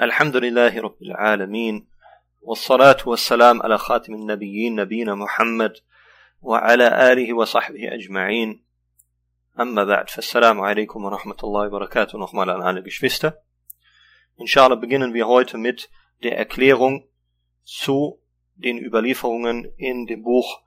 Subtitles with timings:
[0.00, 1.86] الحمد لله رب العالمين
[2.42, 5.72] والصلاة والسلام على خاتم النبيين نبينا محمد
[6.42, 8.64] وعلى آله وصحبه أجمعين.
[9.60, 12.18] أما بعد فالسلام عليكم ورحمة الله وبركاته.
[12.18, 13.32] نحن على الآن الجشفستة
[14.40, 15.90] إن شاء الله beginnen wir heute mit
[16.22, 17.06] der Erklärung
[17.62, 18.18] zu
[18.54, 20.62] den Überlieferungen in dem Buch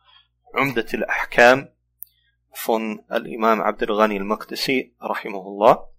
[0.55, 1.69] عمدة الأحكام
[2.53, 5.94] von الإمام عبد الغني المقدسي رحمه الله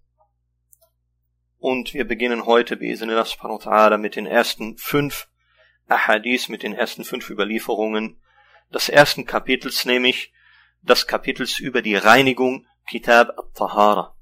[1.69, 5.27] Und wir beginnen heute ta'ala mit den ersten fünf
[5.89, 8.21] Ahadith, mit den ersten fünf Überlieferungen
[8.73, 10.31] des ersten Kapitels, nämlich
[10.81, 14.15] das Kapitels über die Reinigung Kitab al-Tahara.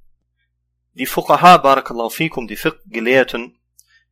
[0.93, 3.59] Die Fuqaha, barakallahu fikum, die Fiqh-Gelehrten,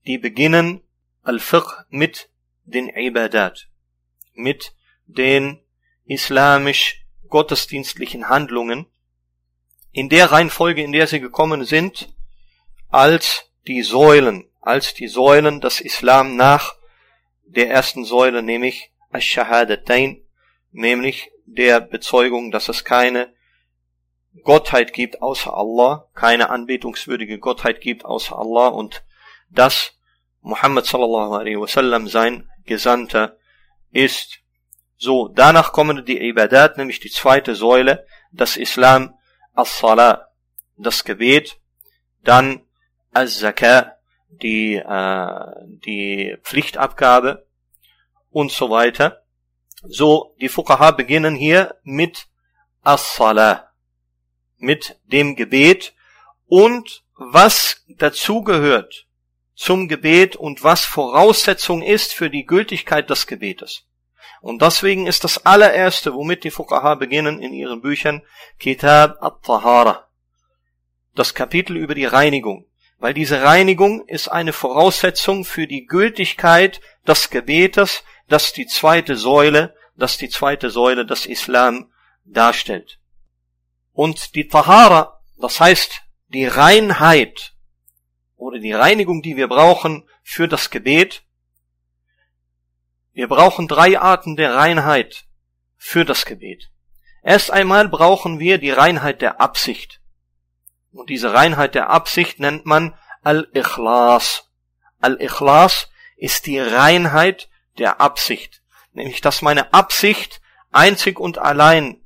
[0.05, 0.83] die beginnen
[1.23, 2.29] al-Fiqh mit
[2.65, 3.67] den Ibadat,
[4.35, 4.75] mit
[5.07, 5.59] den
[6.05, 8.85] islamisch-gottesdienstlichen Handlungen,
[9.91, 12.12] in der Reihenfolge, in der sie gekommen sind,
[12.93, 16.75] als die Säulen, als die Säulen des Islam nach
[17.43, 20.23] der ersten Säule, nämlich Ash-Shahadatain,
[20.71, 23.33] nämlich der Bezeugung, dass es keine
[24.43, 29.03] Gottheit gibt außer Allah, keine anbetungswürdige Gottheit gibt außer Allah und
[29.49, 29.97] dass
[30.41, 33.37] Muhammad sallallahu alaihi wasallam sein Gesandter
[33.91, 34.39] ist.
[34.97, 39.15] So, danach kommen die Ibadat, nämlich die zweite Säule, das Islam,
[39.55, 40.27] as-Salah,
[40.77, 41.59] das Gebet,
[42.23, 42.62] dann
[43.13, 43.97] Al-Zakah,
[44.29, 45.45] die, äh,
[45.85, 47.47] die Pflichtabgabe
[48.29, 49.23] und so weiter.
[49.83, 52.27] So, die Fuqaha beginnen hier mit
[52.81, 53.69] As-Salah,
[54.57, 55.93] mit dem Gebet
[56.45, 59.07] und was dazugehört
[59.55, 63.87] zum Gebet und was Voraussetzung ist für die Gültigkeit des Gebetes.
[64.41, 68.23] Und deswegen ist das allererste, womit die Fuqaha beginnen in ihren Büchern,
[68.59, 70.09] Kitab at-Tahara.
[71.15, 72.65] Das Kapitel über die Reinigung
[73.03, 79.75] weil diese Reinigung ist eine Voraussetzung für die Gültigkeit des Gebetes, das die zweite Säule,
[79.97, 81.91] das die zweite Säule des Islam
[82.23, 83.01] darstellt.
[83.91, 87.53] Und die Tahara, das heißt die Reinheit
[88.37, 91.23] oder die Reinigung, die wir brauchen für das Gebet,
[93.11, 95.25] wir brauchen drei Arten der Reinheit
[95.75, 96.71] für das Gebet.
[97.21, 99.99] Erst einmal brauchen wir die Reinheit der Absicht.
[100.93, 104.49] Und diese Reinheit der Absicht nennt man Al-Ikhlas.
[105.01, 108.61] Al-Ikhlas ist die Reinheit der Absicht.
[108.93, 110.39] Nämlich, dass meine Absicht
[110.71, 112.01] einzig und allein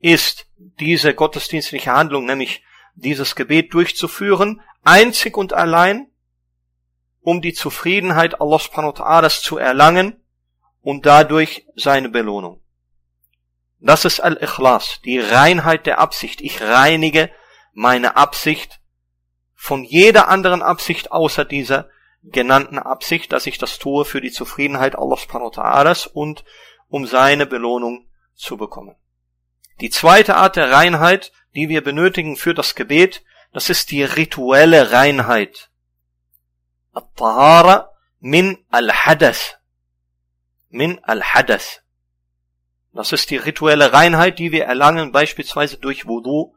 [0.00, 2.62] ist, diese gottesdienstliche Handlung, nämlich
[2.94, 6.08] dieses Gebet durchzuführen, einzig und allein,
[7.20, 10.22] um die Zufriedenheit Allah subhanahu wa ta'ala zu erlangen
[10.80, 12.62] und dadurch seine Belohnung.
[13.80, 16.40] Das ist Al-Ikhlas, die Reinheit der Absicht.
[16.40, 17.30] Ich reinige
[17.74, 18.80] meine Absicht
[19.54, 21.88] von jeder anderen Absicht außer dieser
[22.22, 26.44] genannten Absicht, dass ich das tue für die Zufriedenheit Allah subhanahu wa und
[26.88, 28.96] um seine Belohnung zu bekommen.
[29.80, 34.92] Die zweite Art der Reinheit, die wir benötigen für das Gebet, das ist die rituelle
[34.92, 35.70] Reinheit.
[36.92, 37.90] At-Tahara
[38.20, 39.60] min al-Hadath.
[40.68, 41.82] Min al-Hadath.
[42.92, 46.54] Das ist die rituelle Reinheit, die wir erlangen beispielsweise durch Wudu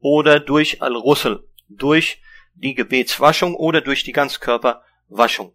[0.00, 2.20] oder durch Al-Russel, durch
[2.54, 5.54] die Gebetswaschung oder durch die Ganzkörperwaschung.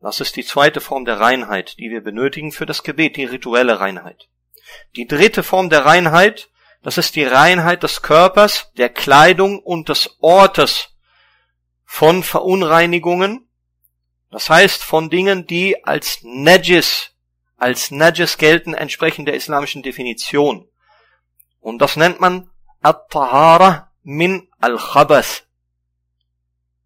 [0.00, 3.80] Das ist die zweite Form der Reinheit, die wir benötigen für das Gebet, die rituelle
[3.80, 4.28] Reinheit.
[4.96, 6.50] Die dritte Form der Reinheit,
[6.82, 10.90] das ist die Reinheit des Körpers, der Kleidung und des Ortes
[11.84, 13.48] von Verunreinigungen,
[14.30, 17.12] das heißt von Dingen, die als Najis,
[17.56, 20.68] als Najis gelten, entsprechend der islamischen Definition.
[21.60, 22.50] Und das nennt man
[22.84, 25.46] At-Tahara min al-Khabath.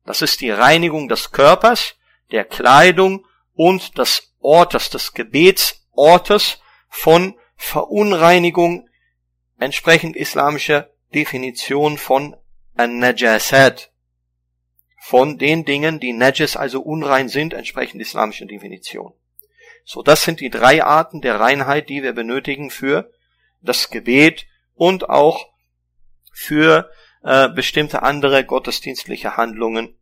[0.06, 1.96] Das ist die Reinigung des Körpers,
[2.30, 8.88] der Kleidung und des Ortes, des Gebetsortes von Verunreinigung
[9.58, 12.36] entsprechend islamischer Definition von
[12.76, 13.90] An-Najasat.
[15.00, 19.14] Von den Dingen, die Najas, also unrein sind, entsprechend islamischer Definition.
[19.84, 23.10] So, das sind die drei Arten der Reinheit, die wir benötigen für
[23.62, 25.48] das Gebet und auch
[26.38, 26.88] für
[27.24, 29.98] äh, bestimmte andere gottesdienstliche Handlungen,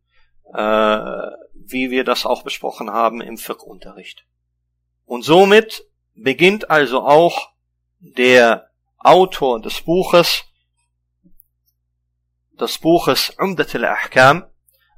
[0.53, 0.99] äh,
[1.55, 4.27] wie wir das auch besprochen haben im Fiqh-Unterricht.
[5.07, 7.53] Und somit beginnt also auch
[7.99, 10.45] der Autor des Buches,
[12.61, 14.45] des Buches Umdat al-Ahkam,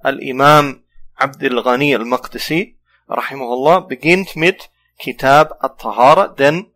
[0.01, 0.85] Al-Imam
[1.15, 6.73] Abdul Ghani al-Maqdisi, rahimahullah, beginnt mit Kitab al-Tahara, denn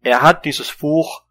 [0.00, 1.25] er hat dieses Buch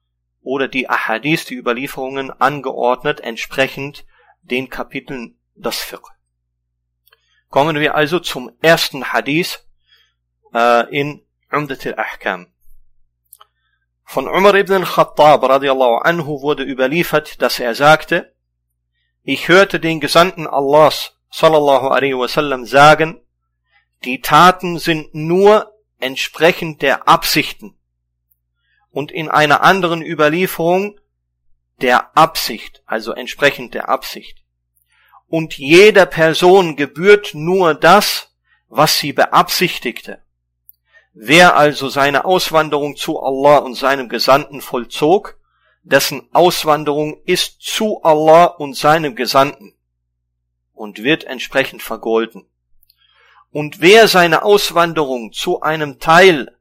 [0.46, 4.06] oder die Ahadith, die Überlieferungen angeordnet, entsprechend
[4.44, 6.08] den Kapiteln des Fiqh.
[7.50, 9.66] Kommen wir also zum ersten Hadith
[10.54, 12.48] äh, in Umdat al-Ahkam.
[14.04, 18.36] Von Umar ibn al-Khattab radiallahu anhu wurde überliefert, dass er sagte,
[19.24, 23.20] ich hörte den Gesandten Allahs sallallahu alaihi wasallam sagen,
[24.04, 27.76] die Taten sind nur entsprechend der Absichten.
[28.96, 30.98] Und in einer anderen Überlieferung
[31.82, 34.42] der Absicht, also entsprechend der Absicht.
[35.28, 38.34] Und jeder Person gebührt nur das,
[38.70, 40.22] was sie beabsichtigte.
[41.12, 45.38] Wer also seine Auswanderung zu Allah und seinem Gesandten vollzog,
[45.84, 49.76] dessen Auswanderung ist zu Allah und seinem Gesandten
[50.72, 52.48] und wird entsprechend vergolden.
[53.52, 56.55] Und wer seine Auswanderung zu einem Teil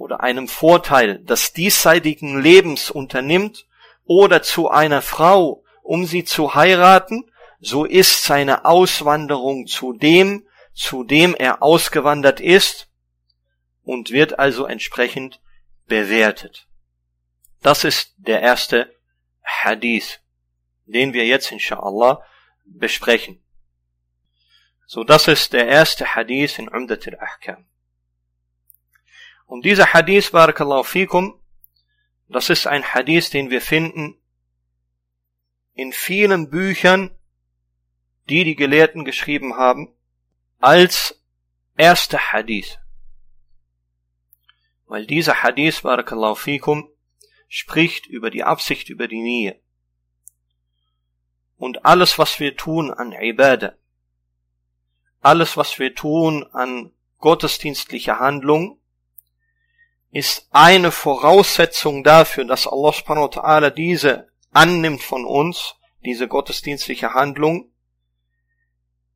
[0.00, 3.66] oder einem Vorteil des diesseitigen Lebens unternimmt
[4.04, 7.30] oder zu einer Frau, um sie zu heiraten,
[7.60, 12.88] so ist seine Auswanderung zu dem, zu dem er ausgewandert ist,
[13.82, 15.42] und wird also entsprechend
[15.86, 16.66] bewertet.
[17.60, 18.94] Das ist der erste
[19.42, 20.20] Hadith,
[20.86, 22.24] den wir jetzt inshallah
[22.64, 23.44] besprechen.
[24.86, 27.66] So, das ist der erste Hadith in Umdat al-Ahkam.
[29.50, 31.34] Und dieser Hadith, Barakallahu fikum,
[32.28, 34.14] das ist ein Hadith, den wir finden
[35.72, 37.10] in vielen Büchern,
[38.28, 39.92] die die Gelehrten geschrieben haben,
[40.60, 41.20] als
[41.76, 42.78] erster Hadith.
[44.86, 46.88] Weil dieser Hadith, Barakallahu fikum,
[47.48, 49.60] spricht über die Absicht, über die Nähe.
[51.56, 53.74] Und alles, was wir tun an Ibadah,
[55.18, 58.79] alles, was wir tun an gottesdienstlicher Handlung,
[60.12, 67.14] ist eine Voraussetzung dafür, dass Allah subhanahu wa ta'ala diese annimmt von uns, diese gottesdienstliche
[67.14, 67.70] Handlung,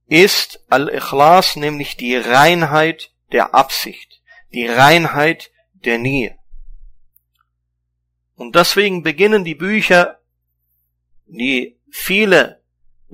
[0.06, 6.38] ist Al-Ikhlas, nämlich die Reinheit der Absicht, die Reinheit der Nähe.
[8.36, 10.20] Und deswegen beginnen die Bücher,
[11.26, 12.62] die viele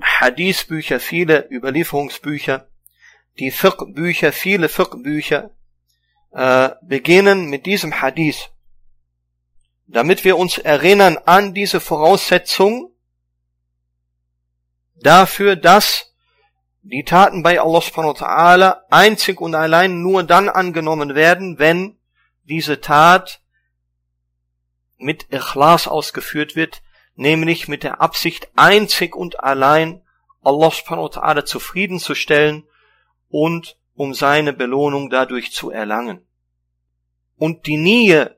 [0.01, 2.67] Hadith-Bücher, viele Überlieferungsbücher,
[3.39, 5.51] die Fiqh-Bücher, viele Fiqh-Bücher,
[6.31, 8.49] äh, beginnen mit diesem Hadith,
[9.87, 12.93] damit wir uns erinnern an diese Voraussetzung
[14.95, 16.13] dafür, dass
[16.83, 21.99] die Taten bei Allah subhanahu wa ta'ala einzig und allein nur dann angenommen werden, wenn
[22.43, 23.41] diese Tat
[24.97, 26.81] mit Ikhlas ausgeführt wird,
[27.15, 30.01] nämlich mit der Absicht einzig und allein
[30.41, 32.67] Allah subhanahu wa ta'ala zufriedenzustellen
[33.29, 36.25] und um seine Belohnung dadurch zu erlangen.
[37.35, 38.35] Und die Nähe,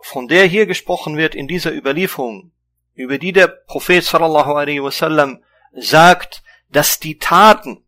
[0.00, 2.50] von der hier gesprochen wird in dieser Überlieferung,
[2.94, 7.84] über die der Prophet sallallahu alaihi wasallam sagt, dass die Taten,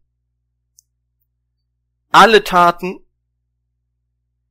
[2.12, 3.00] alle Taten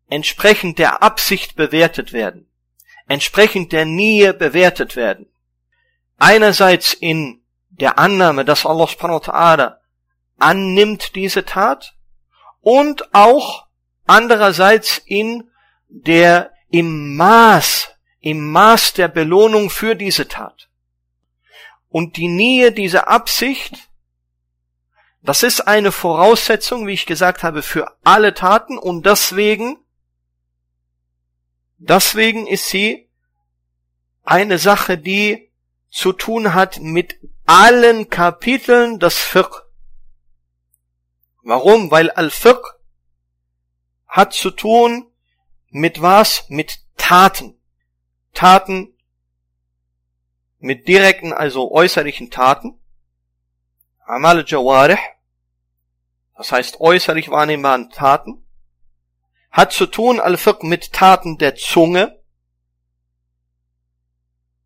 [0.10, 2.52] entsprechend der Absicht bewertet werden,
[3.08, 5.30] entsprechend der Nähe bewertet werden.
[6.18, 9.85] Einerseits in der Annahme, dass Allah subhanahu wa ta'ala
[10.38, 11.96] annimmt diese Tat
[12.62, 13.68] und auch
[14.06, 15.50] andererseits in
[15.88, 17.90] der im Maß,
[18.20, 20.70] im Maß der Belohnung für diese Tat.
[21.90, 23.90] Und die Nähe dieser Absicht,
[25.22, 29.78] das ist eine Voraussetzung, wie ich gesagt habe, für alle Taten und deswegen
[31.78, 33.10] Deswegen ist sie
[34.24, 35.52] eine Sache, die
[35.90, 39.65] zu tun hat mit allen Kapiteln des Fiqh.
[41.46, 41.92] Warum?
[41.92, 42.62] Weil Al-Fiqh
[44.08, 45.10] hat zu tun
[45.70, 46.50] mit was?
[46.50, 47.58] Mit Taten.
[48.34, 48.92] Taten
[50.58, 52.78] mit direkten, also äußerlichen Taten.
[54.06, 54.98] Amal Jawarih,
[56.36, 58.46] das heißt äußerlich wahrnehmbaren Taten
[59.56, 62.22] hat zu tun al-Fiqh mit Taten der Zunge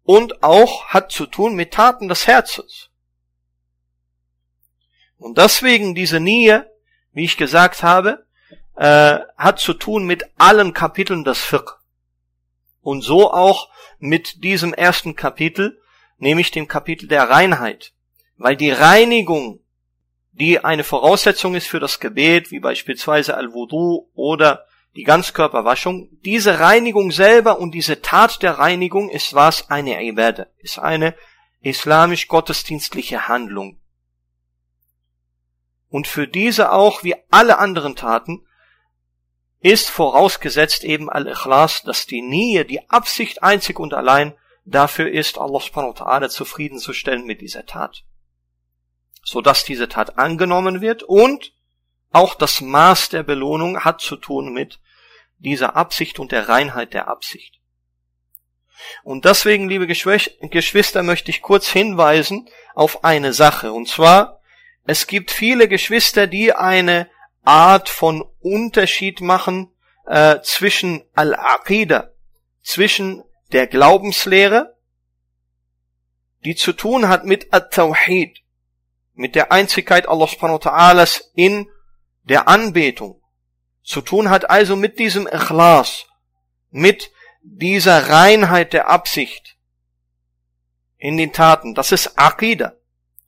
[0.01, 2.88] und auch hat zu tun mit Taten des Herzens.
[5.19, 6.71] Und deswegen diese Nähe,
[7.11, 8.25] wie ich gesagt habe,
[8.75, 11.73] äh, hat zu tun mit allen Kapiteln des Fiqh.
[12.81, 15.81] Und so auch mit diesem ersten Kapitel,
[16.17, 17.93] nämlich dem Kapitel der Reinheit.
[18.37, 19.59] Weil die Reinigung,
[20.31, 27.11] die eine Voraussetzung ist für das Gebet, wie beispielsweise Al-Wudu oder die Ganzkörperwaschung, diese Reinigung
[27.11, 29.69] selber und diese Tat der Reinigung ist was?
[29.69, 31.15] Eine Ibadah, ist eine
[31.61, 33.77] islamisch-gottesdienstliche Handlung.
[35.89, 38.45] Und für diese auch, wie alle anderen Taten,
[39.59, 45.59] ist vorausgesetzt eben Al-Ikhlas, dass die Nähe, die Absicht einzig und allein dafür ist, Allah
[45.59, 48.03] subhanahu wa ta'ala zufriedenzustellen mit dieser Tat.
[49.23, 51.53] so dass diese Tat angenommen wird und
[52.11, 54.79] auch das Maß der Belohnung hat zu tun mit
[55.37, 57.59] dieser Absicht und der Reinheit der Absicht.
[59.03, 63.71] Und deswegen, liebe Geschwister, möchte ich kurz hinweisen auf eine Sache.
[63.73, 64.38] Und zwar,
[64.85, 67.09] es gibt viele Geschwister, die eine
[67.43, 69.71] Art von Unterschied machen
[70.05, 72.11] äh, zwischen Al-Aqidah,
[72.61, 74.77] zwischen der Glaubenslehre,
[76.45, 78.39] die zu tun hat mit At-Tawhid,
[79.13, 81.69] mit der Einzigkeit Allah subhanahu wa ta'ala in
[82.23, 83.21] der Anbetung,
[83.83, 86.05] zu tun hat also mit diesem Ikhlas,
[86.69, 89.57] mit dieser Reinheit der Absicht
[90.97, 91.73] in den Taten.
[91.73, 92.73] Das ist Aqidah.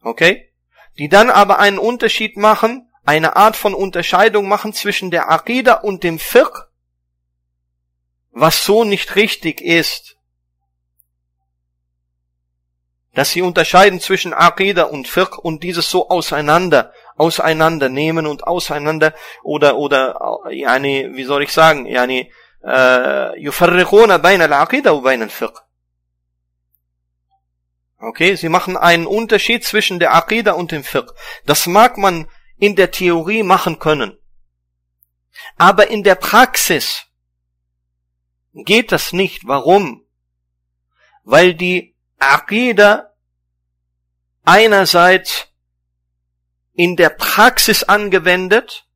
[0.02, 0.51] Okay?
[0.99, 6.03] Die dann aber einen Unterschied machen, eine Art von Unterscheidung machen zwischen der Aqidah und
[6.03, 6.67] dem Fiqh,
[8.31, 10.17] was so nicht richtig ist.
[13.15, 19.77] Dass sie unterscheiden zwischen Aqidah und Fiqh und dieses so auseinander, auseinandernehmen und auseinander oder,
[19.77, 22.31] oder, yani, wie soll ich sagen, yani,
[23.37, 25.67] يفرقون بين العقيدة وبين الفقه.
[28.02, 31.14] Okay, sie machen einen Unterschied zwischen der Aqidah und dem Fiqh.
[31.46, 32.28] Das mag man
[32.58, 34.18] in der Theorie machen können.
[35.58, 37.06] Aber in der Praxis
[38.54, 39.48] geht das nicht.
[39.48, 40.04] Warum?
[41.24, 43.14] Weil die Aqidah
[44.44, 45.48] einerseits
[46.74, 48.88] in der Praxis angewendet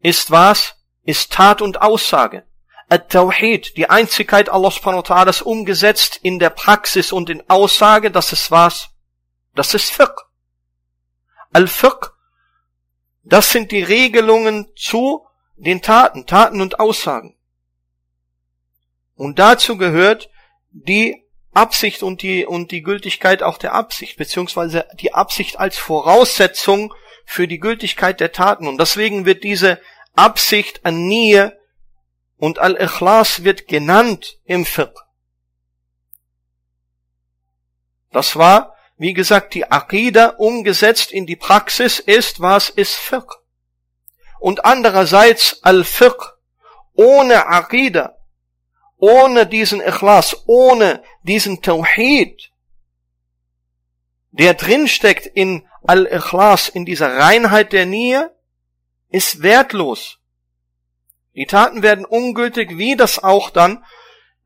[0.00, 0.74] ist was?
[1.04, 2.44] Ist Tat und Aussage.
[2.92, 8.34] At-Tawhid, die Einzigkeit Allah subhanahu wa ta'ala umgesetzt in der Praxis und in Aussage, das
[8.34, 8.90] ist was?
[9.54, 10.14] Das ist Fiqh.
[11.54, 12.10] Al-Fiqh,
[13.22, 17.38] das sind die Regelungen zu den Taten, Taten und Aussagen.
[19.14, 20.28] Und dazu gehört
[20.70, 26.92] die Absicht und die, und die Gültigkeit auch der Absicht, beziehungsweise die Absicht als Voraussetzung
[27.24, 28.68] für die Gültigkeit der Taten.
[28.68, 29.80] Und deswegen wird diese
[30.14, 31.58] Absicht an Nähe
[32.42, 35.00] und Al-Ikhlas wird genannt im Fiqh.
[38.10, 43.32] Das war, wie gesagt, die Aqidah umgesetzt in die Praxis ist, was ist Fiqh.
[44.40, 46.32] Und andererseits Al-Fiqh
[46.94, 48.18] ohne Aqidah,
[48.96, 52.50] ohne diesen Ikhlas, ohne diesen Tawhid,
[54.32, 58.36] der drinsteckt in Al-Ikhlas, in dieser Reinheit der Nähe,
[59.10, 60.18] ist wertlos.
[61.34, 63.84] Die Taten werden ungültig, wie das auch dann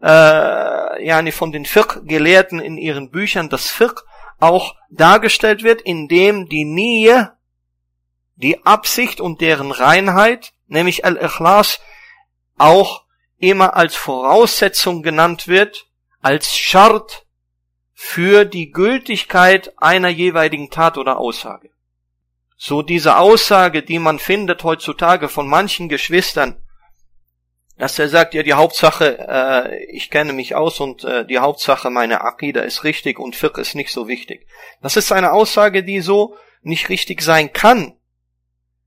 [0.03, 4.03] äh, ja, von den Fiqh-Gelehrten in ihren Büchern das Fiqh
[4.39, 7.33] auch dargestellt wird, indem die Nähe,
[8.37, 11.81] die Absicht und deren Reinheit, nämlich Al-Ikhlas,
[12.59, 13.05] auch
[13.39, 15.87] immer als Voraussetzung genannt wird,
[16.21, 17.27] als Schart
[17.93, 21.71] für die Gültigkeit einer jeweiligen Tat oder Aussage.
[22.59, 26.63] So diese Aussage, die man findet heutzutage von manchen Geschwistern,
[27.79, 31.91] dass er sagt, ja, die Hauptsache, äh, ich kenne mich aus und äh, die Hauptsache,
[31.91, 34.47] meine Akida ist richtig und Fiqh ist nicht so wichtig.
[34.81, 37.95] Das ist eine Aussage, die so nicht richtig sein kann.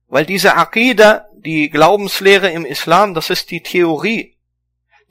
[0.08, 4.38] Weil diese Akida, die Glaubenslehre im Islam, das ist die Theorie.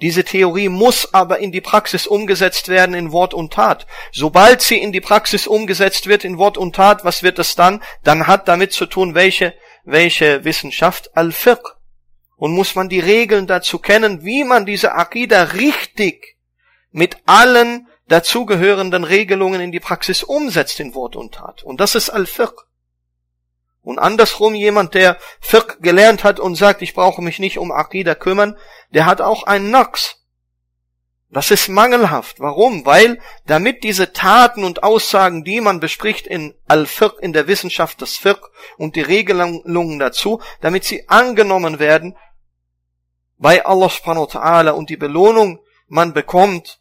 [0.01, 3.87] Diese Theorie muss aber in die Praxis umgesetzt werden in Wort und Tat.
[4.13, 7.83] Sobald sie in die Praxis umgesetzt wird in Wort und Tat, was wird es dann?
[8.03, 9.55] Dann hat damit zu tun, welche,
[9.85, 11.17] welche Wissenschaft?
[11.17, 11.78] Al-Fiqh
[12.39, 16.37] und muss man die Regeln dazu kennen, wie man diese Akida richtig
[16.91, 21.63] mit allen dazugehörenden Regelungen in die Praxis umsetzt in Wort und Tat.
[21.63, 22.55] Und das ist Al-Fiqh.
[23.83, 28.15] Und andersrum jemand, der Fiqh gelernt hat und sagt, ich brauche mich nicht um Akida
[28.15, 28.57] kümmern,
[28.91, 30.17] der hat auch einen Naqs.
[31.31, 32.41] Das ist mangelhaft.
[32.41, 32.87] Warum?
[32.87, 38.17] Weil damit diese Taten und Aussagen, die man bespricht in Al-Fiqh, in der Wissenschaft des
[38.17, 38.41] Fiqh
[38.79, 42.17] und die Regelungen dazu, damit sie angenommen werden,
[43.39, 46.81] bei Allah subhanahu wa ta'ala und die Belohnung man bekommt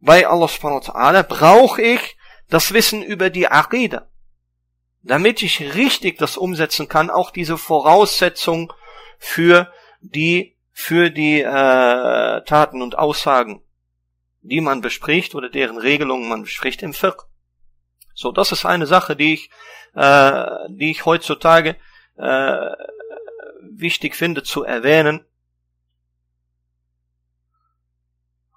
[0.00, 2.16] bei Allah subhanahu wa ta'ala, brauche ich
[2.48, 4.08] das Wissen über die Aqidah.
[5.02, 8.72] Damit ich richtig das umsetzen kann, auch diese Voraussetzung
[9.18, 13.62] für die, für die äh, Taten und Aussagen,
[14.42, 17.24] die man bespricht oder deren Regelungen man bespricht im Fiqh.
[18.14, 19.50] So, das ist eine Sache, die ich,
[19.94, 21.76] äh, die ich heutzutage
[22.16, 22.70] äh,
[23.60, 25.24] wichtig finde zu erwähnen.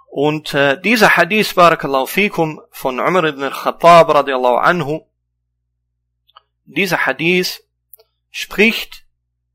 [0.10, 5.06] Und äh, dieser Hadith, Barakallahu fikum, von Umar ibn al-Khattab radiallahu anhu,
[6.66, 7.64] dieser Hadith
[8.32, 9.06] spricht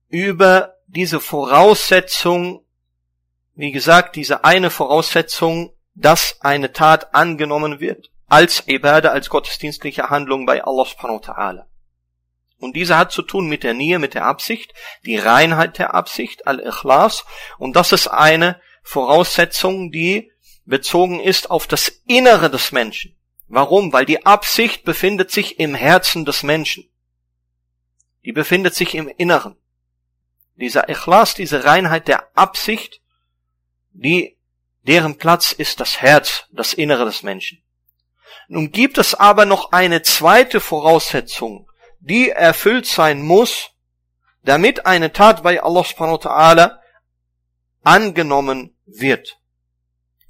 [0.09, 2.65] über diese Voraussetzung,
[3.55, 10.47] wie gesagt, diese eine Voraussetzung, dass eine Tat angenommen wird, als Ibadah, als gottesdienstliche Handlung
[10.47, 11.67] bei Allah subhanahu wa ta'ala.
[12.59, 14.73] Und diese hat zu tun mit der Nähe, mit der Absicht,
[15.05, 17.25] die Reinheit der Absicht, Al-Ikhlas.
[17.59, 20.31] Und das ist eine Voraussetzung, die
[20.65, 23.17] bezogen ist auf das Innere des Menschen.
[23.49, 23.93] Warum?
[23.93, 26.91] Weil die Absicht befindet sich im Herzen des Menschen.
[28.25, 29.57] Die befindet sich im Inneren.
[30.57, 33.03] Dieser Ikhlas, diese Reinheit der Absicht,
[33.91, 34.39] die,
[34.83, 37.63] deren Platz ist das Herz, das Innere des Menschen.
[38.49, 43.71] Nun gibt es aber noch eine zweite Voraussetzung, die erfüllt sein muss,
[44.43, 46.79] damit eine Tat bei Allah subhanahu wa ta'ala
[47.83, 49.39] angenommen wird.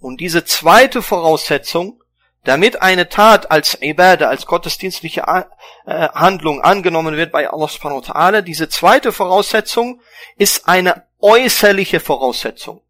[0.04, 2.02] Und diese zweite Voraussetzung,
[2.44, 5.44] damit eine Tat als Ibadah, als gottesdienstliche äh,
[5.87, 10.02] Handlung angenommen wird bei Allah subhanahu wa ta'ala, diese zweite Voraussetzung
[10.37, 12.82] ist eine äußerliche Voraussetzung.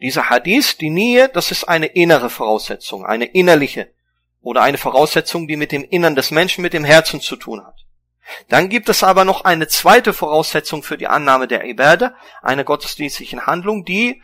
[0.00, 3.90] Dieser Hadith, die Nähe, das ist eine innere Voraussetzung, eine innerliche
[4.40, 7.74] oder eine Voraussetzung, die mit dem Innern des Menschen, mit dem Herzen zu tun hat.
[8.48, 13.46] Dann gibt es aber noch eine zweite Voraussetzung für die Annahme der Ibadah, eine gottesdienstlichen
[13.46, 14.22] Handlung, die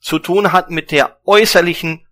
[0.00, 2.06] zu tun hat mit der äußerlichen,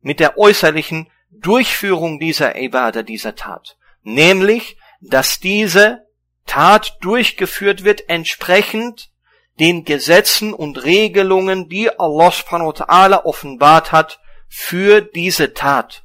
[0.00, 3.76] mit der äußerlichen Durchführung dieser Ibadah, dieser Tat.
[4.02, 6.06] Nämlich, dass diese
[6.46, 9.10] Tat durchgeführt wird entsprechend
[9.58, 16.04] den Gesetzen und Regelungen, die Allah subhanahu wa ta'ala offenbart hat für diese Tat.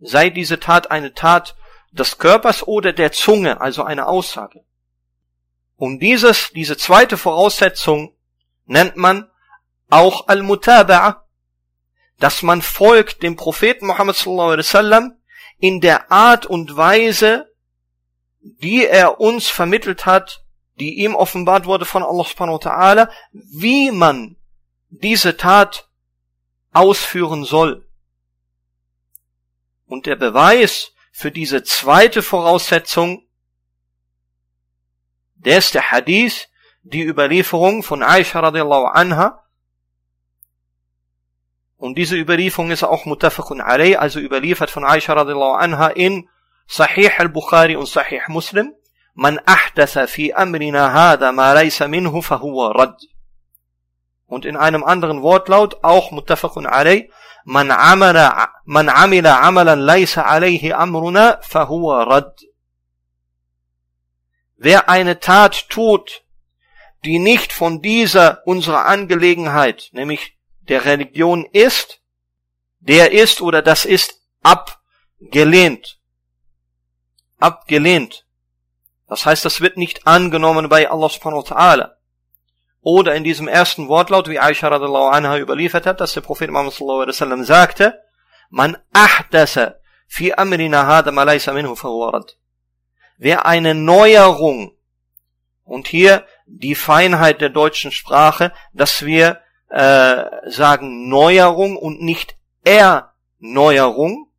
[0.00, 1.54] Sei diese Tat eine Tat
[1.92, 4.64] des Körpers oder der Zunge, also eine Aussage.
[5.76, 8.16] Und dieses, diese zweite Voraussetzung
[8.66, 9.30] nennt man
[9.92, 11.22] auch Al-Mutaba'a,
[12.18, 15.18] dass man folgt dem Propheten Muhammad sallallahu alaihi wasallam
[15.58, 17.52] in der Art und Weise,
[18.40, 20.44] die er uns vermittelt hat,
[20.80, 24.36] die ihm offenbart wurde von Allah subhanahu wa ta'ala, wie man
[24.88, 25.88] diese Tat
[26.72, 27.86] ausführen soll.
[29.86, 33.26] Und der Beweis für diese zweite Voraussetzung,
[35.34, 36.48] der ist der Hadith,
[36.82, 39.41] die Überlieferung von Aisha radiallahu anha.
[41.82, 46.28] Und diese Überlieferung ist auch mutafakun alayh, also überliefert von Aisha radiallahu anha in
[46.68, 48.72] Sahih al-Bukhari und Sahih Muslim.
[49.14, 53.00] Man ahdatha fi amrina hada ma laysa minhu fahuwa rad.
[54.26, 57.10] Und in einem anderen Wortlaut, auch mutafakun alayh,
[57.44, 62.42] man amala, man amila amalan laysa alayhi amruna fahuwa rad.
[64.56, 66.22] Wer eine Tat tut,
[67.04, 72.00] die nicht von dieser unserer Angelegenheit, nämlich der Religion ist,
[72.80, 75.98] der ist oder das ist abgelehnt.
[77.38, 78.26] Abgelehnt.
[79.08, 81.90] Das heißt, das wird nicht angenommen bei Allah subhanahu wa ta'ala.
[82.80, 86.74] Oder in diesem ersten Wortlaut, wie Aisha radiallahu anha überliefert hat, dass der Prophet Muhammad
[86.74, 88.02] sallallahu alaihi wasallam sagte,
[88.50, 89.76] man ahdasa
[90.08, 92.36] fi amrina hada ma laysa minhu fahuwarad.
[93.18, 94.76] Wer eine Neuerung,
[95.64, 99.40] und hier die Feinheit der deutschen Sprache, dass wir
[99.72, 104.30] äh, sagen Neuerung und nicht Erneuerung,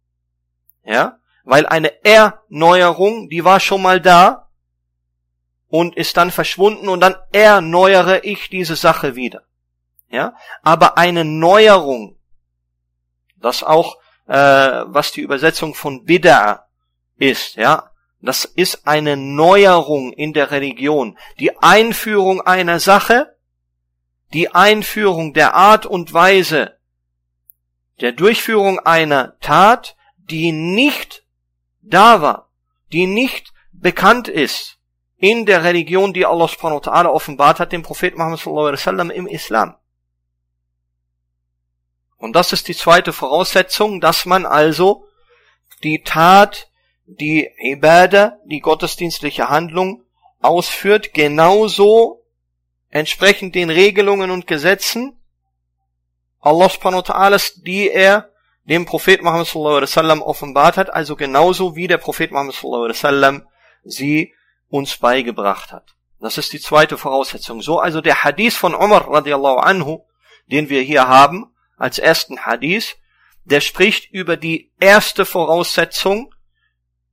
[0.85, 4.49] ja, weil eine Erneuerung, die war schon mal da,
[5.67, 9.41] und ist dann verschwunden und dann erneuere ich diese Sache wieder.
[10.07, 12.19] Ja, aber eine Neuerung,
[13.37, 16.59] das auch äh, was die Übersetzung von Bid'a
[17.17, 17.89] ist, ja,
[18.21, 23.32] das ist eine Neuerung in der Religion, die Einführung einer Sache,
[24.33, 26.77] die Einführung der Art und Weise
[28.01, 31.23] der Durchführung einer Tat, die nicht
[31.81, 32.49] da war,
[32.91, 34.79] die nicht bekannt ist,
[35.17, 38.79] in der Religion, die Allah subhanahu wa ta'ala offenbart hat, dem Propheten Muhammad sallallahu alaihi
[38.79, 39.75] wasallam im Islam.
[42.17, 45.05] Und das ist die zweite Voraussetzung, dass man also
[45.83, 46.69] die Tat,
[47.05, 50.03] die Ibadah, die gottesdienstliche Handlung
[50.41, 52.22] ausführt, genauso
[52.93, 55.19] entsprechend den Regelungen und Gesetzen
[56.39, 58.29] Allah subhanahu wa ta'ala, die er
[58.65, 62.83] dem Propheten Muhammad sallallahu alaihi wasallam offenbart hat, also genauso wie der Prophet Muhammad sallallahu
[62.83, 63.47] alaihi wasallam
[63.83, 64.33] sie
[64.69, 65.95] uns beigebracht hat.
[66.19, 67.61] Das ist die zweite Voraussetzung.
[67.61, 70.05] So also der Hadith von Umar radiallahu anhu,
[70.47, 72.97] den wir hier haben, als ersten Hadith,
[73.45, 76.33] der spricht über die erste Voraussetzung,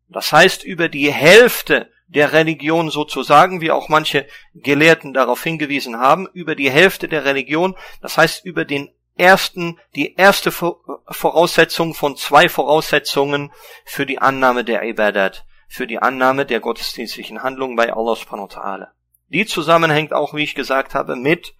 [0.08, 6.28] das heißt über die Hälfte der Religion sozusagen, wie auch manche Gelehrten darauf hingewiesen haben,
[6.32, 12.48] über die Hälfte der Religion, das heißt über den ersten, die erste Voraussetzung von zwei
[12.48, 13.52] Voraussetzungen
[13.84, 18.60] für die Annahme der Ibadat für die Annahme der gottesdienstlichen Handlung bei Allah subhanahu wa
[18.60, 18.88] ta'ala.
[19.28, 21.54] Die zusammenhängt auch, wie ich gesagt habe, mit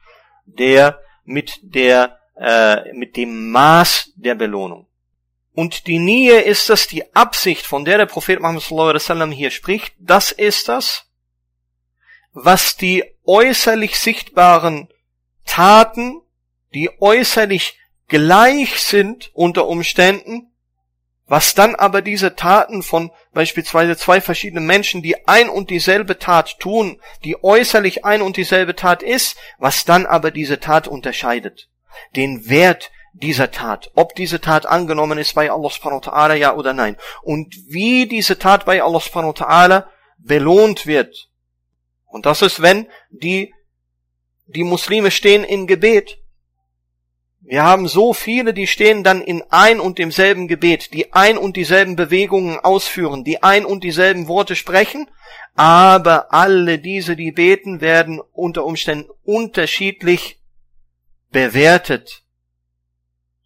[0.47, 4.89] der, mit der, äh, mit dem Maß der Belohnung.
[5.55, 9.95] Und die Nähe ist das, die Absicht, von der der Prophet Muhammad wasallam hier spricht,
[9.99, 11.07] das ist das,
[12.33, 14.89] was die äußerlich sichtbaren
[15.45, 16.21] Taten,
[16.73, 20.53] die äußerlich gleich sind unter Umständen,
[21.27, 26.59] was dann aber diese Taten von beispielsweise zwei verschiedenen Menschen, die ein und dieselbe Tat
[26.59, 31.69] tun, die äußerlich ein und dieselbe Tat ist, was dann aber diese Tat unterscheidet.
[32.17, 36.55] Den Wert dieser Tat, ob diese Tat angenommen ist bei Allah subhanahu wa ta'ala, ja
[36.55, 36.97] oder nein.
[37.23, 39.85] Und wie diese Tat bei Allah subhanahu wa ta'ala
[40.19, 41.29] belohnt wird.
[42.07, 43.55] Und das ist, wenn die,
[44.47, 46.21] die Muslime stehen in Gebet
[47.43, 51.57] wir haben so viele, die stehen dann in ein und demselben Gebet, die ein und
[51.57, 55.11] dieselben Bewegungen ausführen, die ein und dieselben Worte sprechen,
[55.55, 60.39] aber alle diese, die beten, werden unter Umständen unterschiedlich
[61.31, 62.20] bewertet.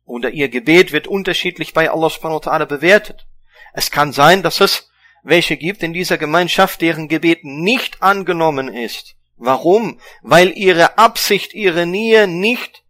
[0.05, 3.27] Oder ihr Gebet wird unterschiedlich bei Allah subhanahu wa ta'ala bewertet.
[3.73, 4.91] Es kann sein, dass es
[5.23, 9.17] welche gibt in dieser Gemeinschaft, deren Gebet nicht angenommen ist.
[9.37, 9.99] Warum?
[10.23, 12.85] Weil ihre Absicht, ihre Nähe nicht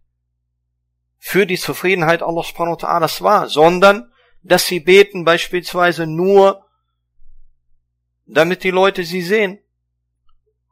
[1.17, 4.11] für die Zufriedenheit Allah subhanahu wa ta'ala war, sondern
[4.43, 6.65] dass sie beten beispielsweise nur,
[8.27, 9.59] damit die Leute sie sehen.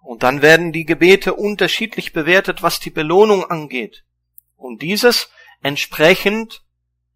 [0.01, 4.03] Und dann werden die Gebete unterschiedlich bewertet, was die Belohnung angeht.
[4.55, 5.29] Und dieses
[5.63, 6.63] entsprechend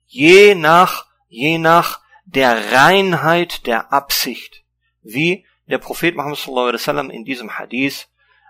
[0.06, 4.64] je nach, je nach der Reinheit der Absicht.
[5.02, 8.08] Wie der Prophet Muhammad sallallahu alaihi wasallam in diesem Hadith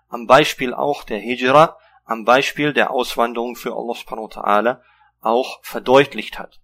[0.08, 4.82] am Beispiel auch der Hijra am Beispiel der Auswanderung für Allah subhanahu wa ta'ala
[5.20, 6.62] auch verdeutlicht hat.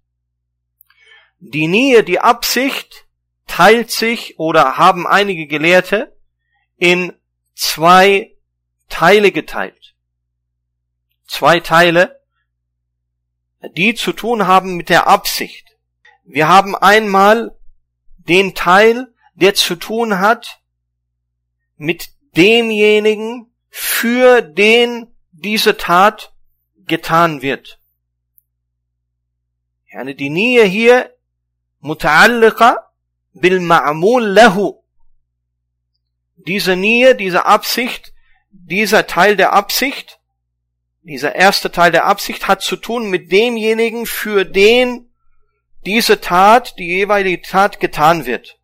[1.40, 3.08] Die Nähe, die Absicht
[3.48, 6.18] teilt sich oder haben einige Gelehrte
[6.78, 7.14] in
[7.54, 8.38] zwei
[8.88, 9.96] Teile geteilt.
[11.28, 12.23] Zwei Teile,
[13.77, 15.77] die zu tun haben mit der Absicht.
[16.25, 17.57] Wir haben einmal
[18.17, 20.61] den Teil, der zu tun hat
[21.77, 26.33] mit demjenigen, für den diese Tat
[26.77, 27.81] getan wird.
[29.91, 31.19] Yani die Nähe hier
[31.83, 32.91] متعلقة
[33.35, 34.83] بالمعمول له.
[36.37, 38.15] Diese Nähe, diese Absicht,
[38.51, 40.21] dieser Teil der Absicht,
[41.04, 45.10] dieser erste Teil der Absicht hat zu tun mit demjenigen, für den
[45.86, 48.58] diese Tat, die jeweilige Tat getan wird.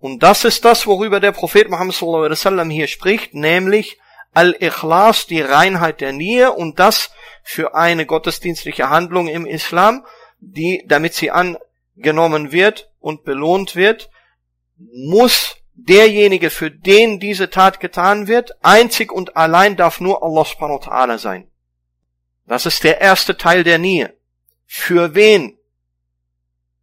[0.00, 3.98] Und das ist das, worüber der Prophet Muhammad sallallahu alaihi wasallam hier spricht, nämlich
[4.34, 7.10] Al-Ikhlas, die Reinheit der Nähe und das
[7.42, 10.04] für eine gottesdienstliche Handlung im Islam,
[10.38, 14.10] die, damit sie angenommen wird und belohnt wird,
[14.76, 20.80] muss derjenige, für den diese Tat getan wird, einzig und allein darf nur Allah subhanahu
[20.80, 21.50] wa ta'ala sein.
[22.46, 24.16] Das ist der erste Teil der Nähe.
[24.66, 25.58] Für wen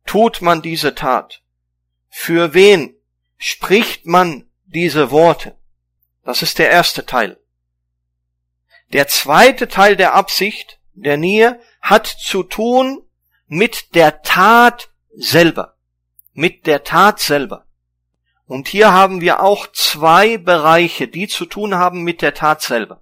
[0.05, 1.41] tut man diese Tat?
[2.07, 2.95] Für wen
[3.37, 5.57] spricht man diese Worte?
[6.23, 7.37] Das ist der erste Teil.
[8.93, 13.03] Der zweite Teil der Absicht, der Nähe, hat zu tun
[13.47, 15.77] mit der Tat selber.
[16.33, 17.65] Mit der Tat selber.
[18.47, 23.01] Und hier haben wir auch zwei Bereiche, die zu tun haben mit der Tat selber.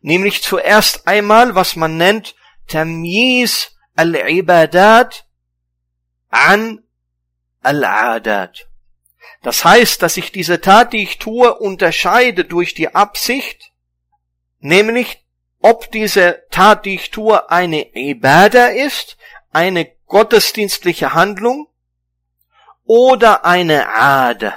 [0.00, 2.36] Nämlich zuerst einmal, was man nennt
[2.68, 5.26] Tamyiz al-Ibadat
[6.30, 6.84] an
[7.62, 8.68] al-Adat.
[9.42, 13.72] Das heißt, dass ich diese Tat, die ich tue, unterscheide durch die Absicht
[14.60, 15.24] Nämlich,
[15.60, 19.16] ob diese Tat, die ich tue, eine Ibadah ist,
[19.52, 21.68] eine gottesdienstliche Handlung
[22.86, 24.54] oder eine Ade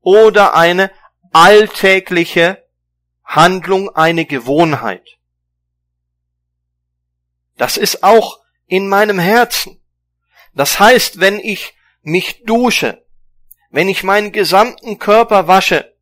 [0.00, 0.90] oder eine
[1.32, 2.64] alltägliche
[3.24, 5.06] Handlung, eine Gewohnheit.
[7.56, 9.82] Das ist auch in meinem Herzen.
[10.54, 13.04] Das heißt, wenn ich mich dusche,
[13.70, 15.98] wenn ich meinen gesamten Körper wasche,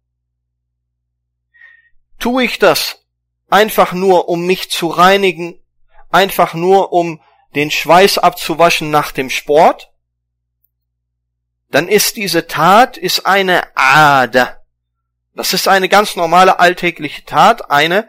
[2.18, 3.04] Tue ich das
[3.48, 5.60] einfach nur, um mich zu reinigen,
[6.10, 7.20] einfach nur, um
[7.54, 9.92] den Schweiß abzuwaschen nach dem Sport?
[11.76, 14.64] Dann ist diese Tat ist eine Ader.
[15.34, 18.08] Das ist eine ganz normale alltägliche Tat, eine,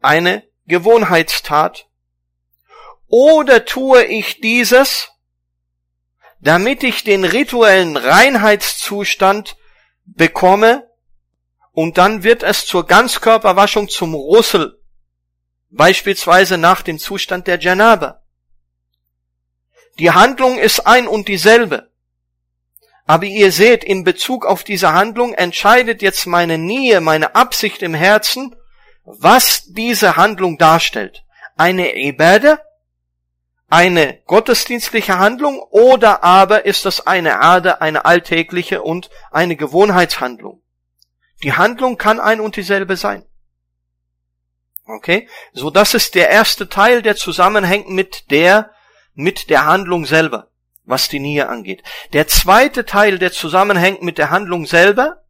[0.00, 1.90] eine Gewohnheitstat.
[3.08, 5.10] Oder tue ich dieses,
[6.40, 9.58] damit ich den rituellen Reinheitszustand
[10.06, 10.90] bekomme,
[11.72, 14.80] und dann wird es zur Ganzkörperwaschung zum Russel,
[15.68, 18.22] beispielsweise nach dem Zustand der Janaba.
[19.98, 21.91] Die Handlung ist ein und dieselbe.
[23.06, 27.94] Aber ihr seht, in Bezug auf diese Handlung entscheidet jetzt meine Nähe, meine Absicht im
[27.94, 28.54] Herzen,
[29.04, 31.24] was diese Handlung darstellt.
[31.56, 32.60] Eine Ibadah,
[33.68, 40.62] eine gottesdienstliche Handlung oder aber ist das eine Ade, eine alltägliche und eine Gewohnheitshandlung.
[41.42, 43.24] Die Handlung kann ein und dieselbe sein.
[44.86, 45.28] Okay?
[45.52, 48.70] So, das ist der erste Teil, der zusammenhängt mit der,
[49.14, 50.48] mit der Handlung selber,
[50.92, 51.82] was die Nia angeht.
[52.12, 55.24] Der zweite Teil, der zusammenhängt mit der Handlung selber,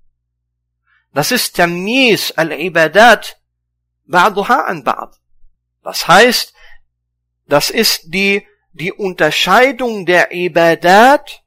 [1.15, 3.39] das ist Tamyiz al-Ibadat
[4.05, 5.15] ba'duha an ba'd.
[5.85, 6.53] Das heißt,
[7.47, 11.45] das ist die, die Unterscheidung der Ibadat.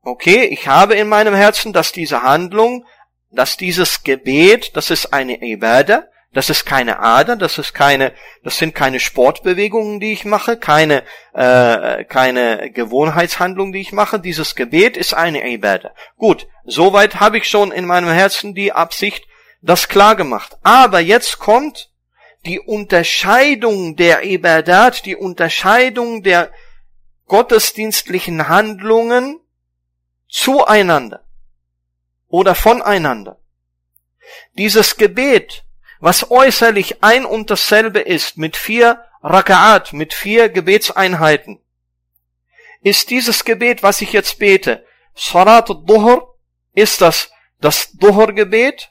[0.00, 2.86] Okay, ich habe in meinem Herzen, dass diese Handlung,
[3.30, 8.56] dass dieses Gebet, das ist eine Ibadah, das ist keine Ader, das ist keine, das
[8.56, 14.18] sind keine Sportbewegungen, die ich mache, keine, äh, keine Gewohnheitshandlung, die ich mache.
[14.18, 15.94] Dieses Gebet ist eine Ibadah.
[16.16, 19.26] Gut, soweit habe ich schon in meinem Herzen die Absicht,
[19.60, 20.56] das klar gemacht.
[20.62, 21.90] Aber jetzt kommt
[22.46, 26.50] die Unterscheidung der Ibadat, die Unterscheidung der
[27.26, 29.38] gottesdienstlichen Handlungen
[30.28, 31.24] zueinander
[32.28, 33.38] oder voneinander.
[34.54, 35.64] Dieses Gebet,
[36.02, 41.60] was äußerlich ein und dasselbe ist, mit vier Raka'at, mit vier Gebetseinheiten,
[42.80, 44.84] ist dieses Gebet, was ich jetzt bete,
[45.14, 46.36] Salat al-Duhr,
[46.74, 48.90] ist das das Duhr-Gebet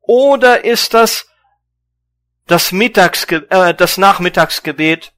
[0.00, 1.28] oder ist das
[2.48, 5.12] das, Mittagsge äh, das Nachmittagsgebet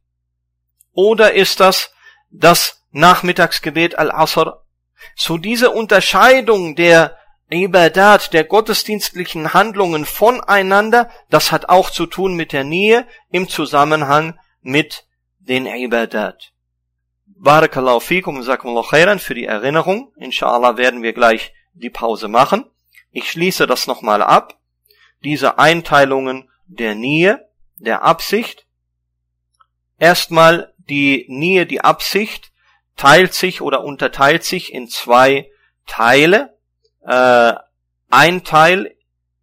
[0.92, 1.94] oder ist das
[2.30, 4.62] das Nachmittagsgebet al-Asr?
[5.16, 7.16] So diese Unterscheidung der
[7.52, 14.38] Ibadat, der gottesdienstlichen Handlungen voneinander, das hat auch zu tun mit der Nähe im Zusammenhang
[14.60, 15.06] mit
[15.38, 16.52] den Ibadat.
[17.26, 20.12] Barakallahu fikum und sakumullahu khairan für die Erinnerung.
[20.16, 22.70] Inshallah werden wir gleich die Pause machen.
[23.10, 24.58] Ich schließe das nochmal ab.
[25.24, 28.66] Diese Einteilungen der Nähe, der Absicht.
[29.98, 32.52] Erstmal die Nähe, die Absicht
[32.96, 35.50] teilt sich oder unterteilt sich in zwei
[35.86, 36.58] Teile.
[37.06, 37.54] Äh,
[38.10, 38.94] ein Teil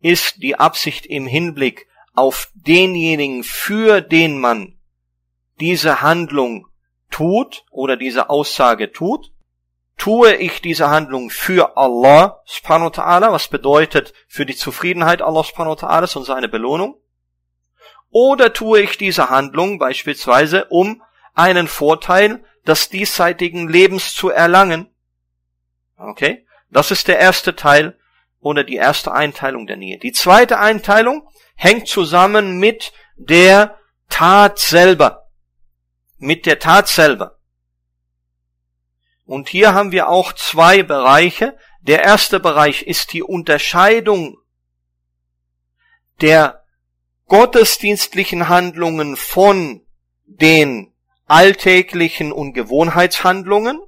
[0.01, 4.77] ist die Absicht im Hinblick auf denjenigen, für den man
[5.59, 6.67] diese Handlung
[7.09, 9.31] tut oder diese Aussage tut.
[9.97, 15.43] Tue ich diese Handlung für Allah subhanahu wa ta'ala, was bedeutet für die Zufriedenheit Allah
[15.43, 16.95] subhanahu wa ta'ala und seine Belohnung?
[18.09, 24.89] Oder tue ich diese Handlung beispielsweise, um einen Vorteil des diesseitigen Lebens zu erlangen?
[25.97, 26.45] Okay?
[26.69, 27.97] Das ist der erste Teil
[28.39, 29.97] oder die erste Einteilung der Nähe.
[29.97, 33.77] Die zweite Einteilung hängt zusammen mit der
[34.07, 35.29] Tat selber.
[36.17, 37.39] Mit der Tat selber.
[39.25, 41.57] Und hier haben wir auch zwei Bereiche.
[41.81, 44.37] Der erste Bereich ist die Unterscheidung
[46.21, 46.65] der
[47.27, 49.85] gottesdienstlichen Handlungen von
[50.25, 50.93] den
[51.25, 53.79] alltäglichen und Gewohnheitshandlungen.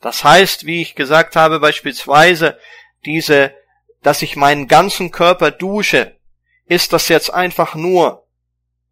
[0.00, 2.58] Das heißt, wie ich gesagt habe, beispielsweise
[3.04, 3.54] diese,
[4.02, 6.16] dass ich meinen ganzen Körper dusche,
[6.66, 8.26] ist das jetzt einfach nur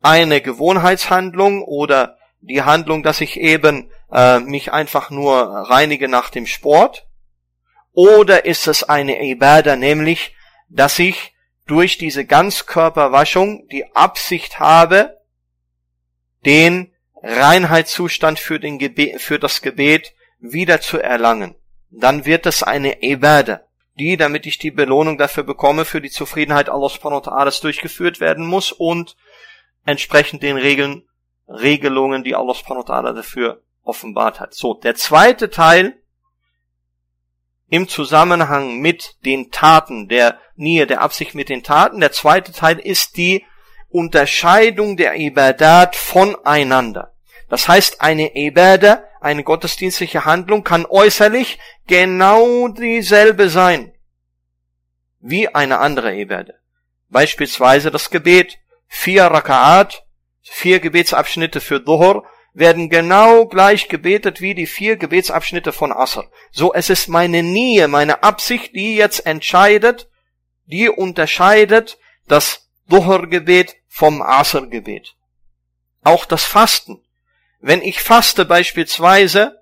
[0.03, 6.47] eine Gewohnheitshandlung oder die Handlung, dass ich eben äh, mich einfach nur reinige nach dem
[6.47, 7.07] Sport?
[7.93, 10.35] Oder ist es eine Ibadah, nämlich,
[10.69, 11.35] dass ich
[11.67, 15.19] durch diese Ganzkörperwaschung die Absicht habe,
[16.45, 16.93] den
[17.23, 20.15] Reinheitszustand für, den Gebet, für das Gebet
[20.53, 21.55] wieder zu erlangen,
[21.91, 23.61] dann wird es eine Ibadah,
[23.99, 29.17] die, damit ich die Belohnung dafür bekomme, für die Zufriedenheit Allah durchgeführt werden muss und
[29.85, 31.09] entsprechend den Regeln,
[31.49, 34.55] Regelungen, die Allah dafür offenbart hat.
[34.55, 35.97] So, der zweite Teil
[37.69, 42.01] im Zusammenhang mit den Taten, der Nähe, der Absicht mit den Taten.
[42.01, 43.45] Der zweite Teil ist die
[43.89, 47.15] Unterscheidung der Ibadat voneinander.
[47.49, 53.93] Das heißt, eine Ibadah eine gottesdienstliche Handlung kann äußerlich genau dieselbe sein
[55.21, 56.55] wie eine andere Ebede.
[57.09, 58.59] Beispielsweise das Gebet.
[58.89, 60.03] Vier Raka'at,
[60.43, 66.31] vier Gebetsabschnitte für Dhuhr werden genau gleich gebetet wie die vier Gebetsabschnitte von Asr.
[66.53, 70.09] So, es ist meine Nähe, meine Absicht, die jetzt entscheidet,
[70.67, 71.99] die unterscheidet
[72.29, 75.17] das Dhuhr-Gebet vom Asr-Gebet.
[76.03, 77.03] Auch das Fasten
[77.67, 79.61] wenn ich faste beispielsweise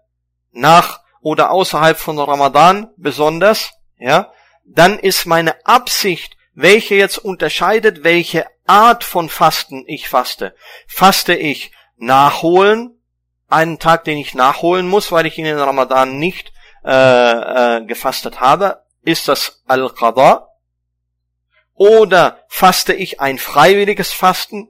[0.52, 4.30] nach oder außerhalb von Ramadan besonders, ja,
[4.66, 10.54] dann ist meine Absicht, welche jetzt unterscheidet, welche Art von Fasten ich faste.
[10.86, 13.00] Faste ich nachholen,
[13.48, 16.52] einen Tag, den ich nachholen muss, weil ich in den Ramadan nicht
[16.84, 16.90] äh,
[17.78, 20.50] äh, gefastet habe, ist das Al-Qadha.
[21.72, 24.68] Oder faste ich ein freiwilliges Fasten,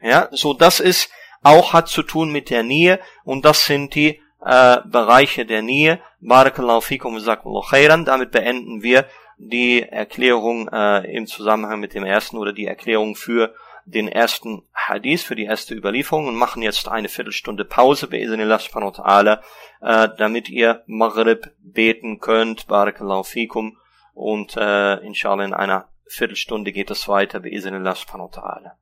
[0.00, 1.10] Ja, so das ist
[1.42, 6.00] auch hat zu tun mit der Nähe und das sind die äh, Bereiche der Nähe.
[6.20, 8.04] Barakallahu fikum wa khairan.
[8.04, 9.06] Damit beenden wir
[9.38, 15.24] die Erklärung äh, im Zusammenhang mit dem ersten oder die Erklärung für den ersten Hadith,
[15.24, 22.20] für die erste Überlieferung und machen jetzt eine Viertelstunde Pause, äh, damit ihr Maghrib beten
[22.20, 22.68] könnt.
[22.68, 23.78] Barakallahu fikum.
[24.14, 28.72] Und äh, inshallah in einer Viertelstunde geht es weiter, bi'iznillah subhanahu wa ta'ala.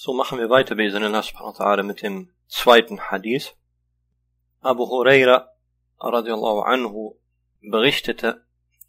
[0.00, 3.56] So machen wir weiter, bi'iznillah subhanahu wa ta'ala mit dem zweiten Hadith.
[4.60, 5.48] Abu Huraira
[5.98, 7.16] radiallahu anhu
[7.60, 8.44] berichtete,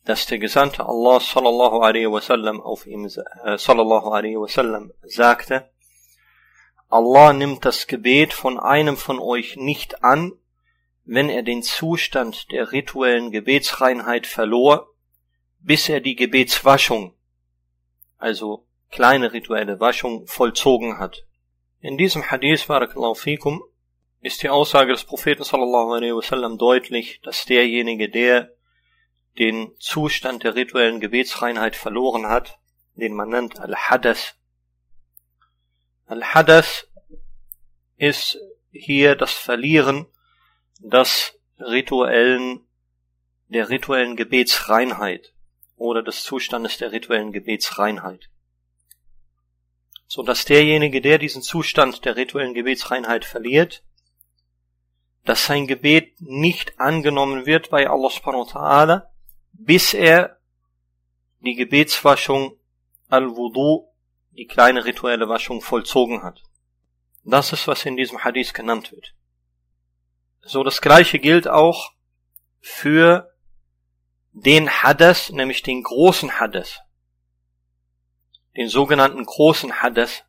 [0.05, 5.71] dass der Gesandte Allah sallallahu alaihi wasallam auf ihm äh, sallallahu alaihi wasallam sagte,
[6.89, 10.33] Allah nimmt das Gebet von einem von euch nicht an,
[11.05, 14.93] wenn er den Zustand der rituellen Gebetsreinheit verlor,
[15.57, 17.15] bis er die Gebetswaschung,
[18.19, 21.25] also kleine rituelle Waschung, vollzogen hat.
[21.79, 23.63] In diesem Hadith, barakallahu fikum,
[24.21, 28.53] ist die Aussage des Propheten sallallahu alaihi wasallam deutlich, dass derjenige, der
[29.37, 32.59] den Zustand der rituellen Gebetsreinheit verloren hat,
[32.95, 34.35] den man nennt Al-Hadath.
[36.05, 36.89] Al-Hadath
[37.95, 38.37] ist
[38.71, 40.07] hier das Verlieren
[40.79, 42.67] des rituellen,
[43.47, 45.33] der rituellen Gebetsreinheit
[45.75, 48.29] oder des Zustandes der rituellen Gebetsreinheit.
[50.09, 53.83] So dass derjenige, der diesen Zustand der rituellen Gebetsreinheit verliert,
[55.23, 59.07] dass sein Gebet nicht angenommen wird bei Allah subhanahu wa ta'ala,
[59.53, 60.39] bis er
[61.41, 62.57] die Gebetswaschung
[63.07, 63.87] al-Wudu,
[64.31, 66.41] die kleine rituelle Waschung, vollzogen hat.
[67.23, 69.13] Das ist, was in diesem Hadith genannt wird.
[70.41, 71.91] So das gleiche gilt auch
[72.59, 73.31] für
[74.31, 76.81] den Hadath, nämlich den großen Hadath,
[78.55, 80.25] den sogenannten großen Hadath,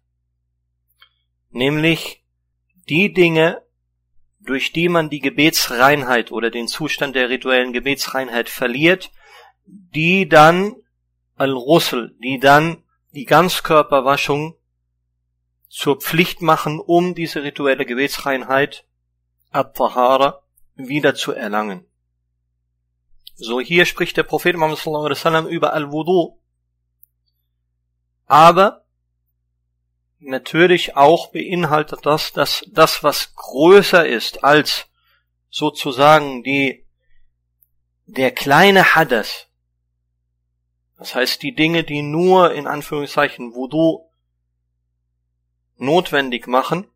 [1.50, 2.24] nämlich
[2.88, 3.62] die Dinge,
[4.40, 9.10] durch die man die Gebetsreinheit oder den Zustand der rituellen Gebetsreinheit verliert,
[9.66, 10.76] die dann
[11.36, 14.56] al-Russel, die dann die Ganzkörperwaschung
[15.68, 18.84] zur Pflicht machen, um diese rituelle Gebetsreinheit
[19.50, 20.42] at-Tahara
[20.74, 21.86] wieder zu erlangen.
[23.34, 26.39] So hier spricht der Prophet Muhammad wasallam über al-Wudu.
[28.30, 28.84] Aber
[30.20, 34.86] natürlich auch beinhaltet das, dass das, was größer ist als
[35.48, 36.86] sozusagen die,
[38.06, 39.50] der kleine Hadath,
[40.96, 44.08] das heißt die Dinge, die nur in Anführungszeichen Wudu
[45.76, 46.88] notwendig machen,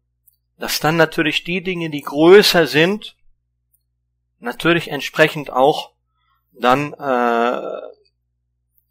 [0.57, 3.17] dass dann natürlich die Dinge, die größer sind,
[4.39, 5.95] natürlich entsprechend auch
[6.53, 7.94] dann äh,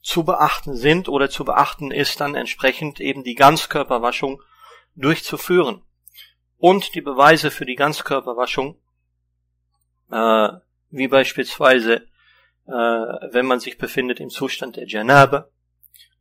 [0.03, 4.43] zu beachten sind oder zu beachten ist, dann entsprechend eben die Ganzkörperwaschung
[4.95, 5.81] durchzuführen.
[6.57, 8.77] Und die Beweise für die Ganzkörperwaschung,
[10.11, 10.49] äh,
[10.89, 12.05] wie beispielsweise,
[12.67, 15.49] äh, wenn man sich befindet im Zustand der Janabe,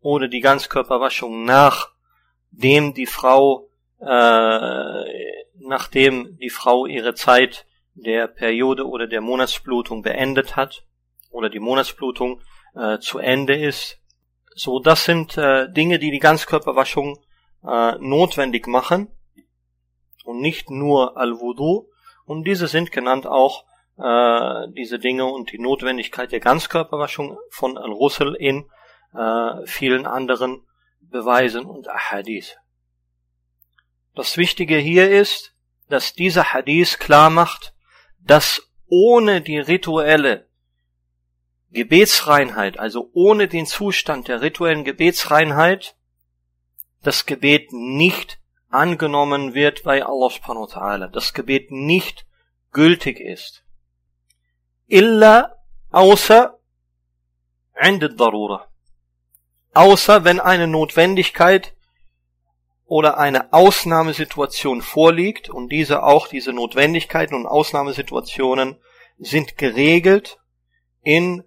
[0.01, 3.69] oder die Ganzkörperwaschung nachdem die Frau,
[4.01, 5.05] äh,
[5.59, 10.85] nachdem die Frau ihre Zeit der Periode oder der Monatsblutung beendet hat,
[11.31, 12.41] oder die Monatsblutung
[12.75, 13.99] äh, zu Ende ist.
[14.55, 17.19] So, das sind äh, Dinge, die die Ganzkörperwaschung
[17.65, 19.09] äh, notwendig machen
[20.25, 21.89] und nicht nur Al-Wudu.
[22.25, 23.65] Und diese sind genannt auch
[23.99, 28.71] äh, diese Dinge und die Notwendigkeit der Ganzkörperwaschung von Al-Russel in
[29.15, 30.67] äh, vielen anderen
[31.01, 32.57] Beweisen und Ahadith.
[34.15, 35.55] Das Wichtige hier ist,
[35.89, 37.75] dass dieser Hadith klar macht,
[38.21, 40.49] dass ohne die rituelle
[41.73, 45.97] Gebetsreinheit, also ohne den Zustand der rituellen Gebetsreinheit,
[47.03, 52.27] das Gebet nicht angenommen wird bei Allah subhanahu wa ta'ala, das Gebet nicht
[52.73, 53.65] gültig ist.
[54.87, 55.57] Illa
[55.91, 56.59] außer
[57.75, 58.69] endet darura.
[59.75, 61.75] Außer wenn eine Notwendigkeit
[62.85, 68.77] oder eine Ausnahmesituation vorliegt und diese auch, diese Notwendigkeiten und Ausnahmesituationen
[69.19, 70.39] sind geregelt
[71.03, 71.45] in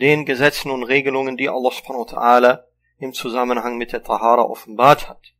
[0.00, 2.64] den Gesetzen und Regelungen, die Allah subhanahu wa ta'ala
[2.98, 5.34] im Zusammenhang mit der Tahara offenbart hat.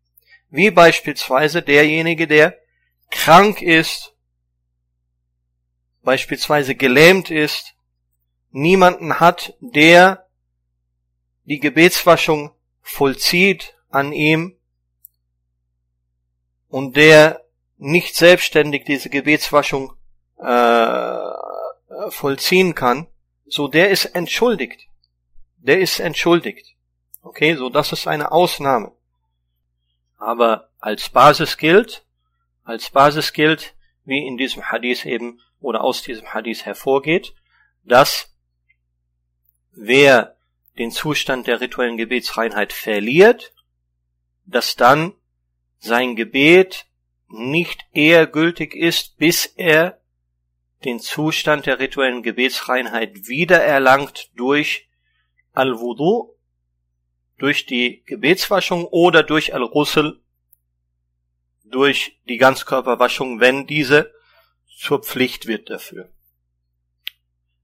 [0.50, 2.56] Wie beispielsweise derjenige, der
[3.10, 4.14] krank ist,
[6.02, 7.74] beispielsweise gelähmt ist,
[8.50, 10.28] niemanden hat, der
[11.44, 14.56] die Gebetswaschung vollzieht an ihm
[16.68, 17.44] und der
[17.76, 19.94] nicht selbstständig diese Gebetswaschung
[20.38, 21.18] äh,
[22.10, 23.08] vollziehen kann,
[23.54, 24.88] so der ist entschuldigt.
[25.58, 26.74] Der ist entschuldigt.
[27.22, 28.90] Okay, so das ist eine Ausnahme.
[30.18, 32.04] Aber als Basis gilt,
[32.64, 37.32] als Basis gilt, wie in diesem Hadith eben oder aus diesem Hadith hervorgeht,
[37.84, 38.34] dass
[39.70, 40.36] wer
[40.76, 43.54] den Zustand der rituellen Gebetsreinheit verliert,
[44.46, 45.12] dass dann
[45.78, 46.86] sein Gebet
[47.28, 50.00] nicht eher gültig ist, bis er
[50.84, 54.88] den Zustand der rituellen Gebetsreinheit wiedererlangt durch
[55.52, 56.36] Al-Wudu,
[57.38, 60.20] durch die Gebetswaschung oder durch Al-Ghusl,
[61.64, 64.12] durch die Ganzkörperwaschung, wenn diese
[64.78, 66.12] zur Pflicht wird dafür.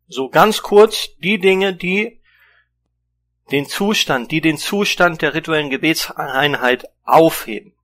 [0.06, 2.20] So ganz kurz die Dinge, die
[3.50, 7.74] den Zustand, die den Zustand der rituellen Gebetseinheit aufheben.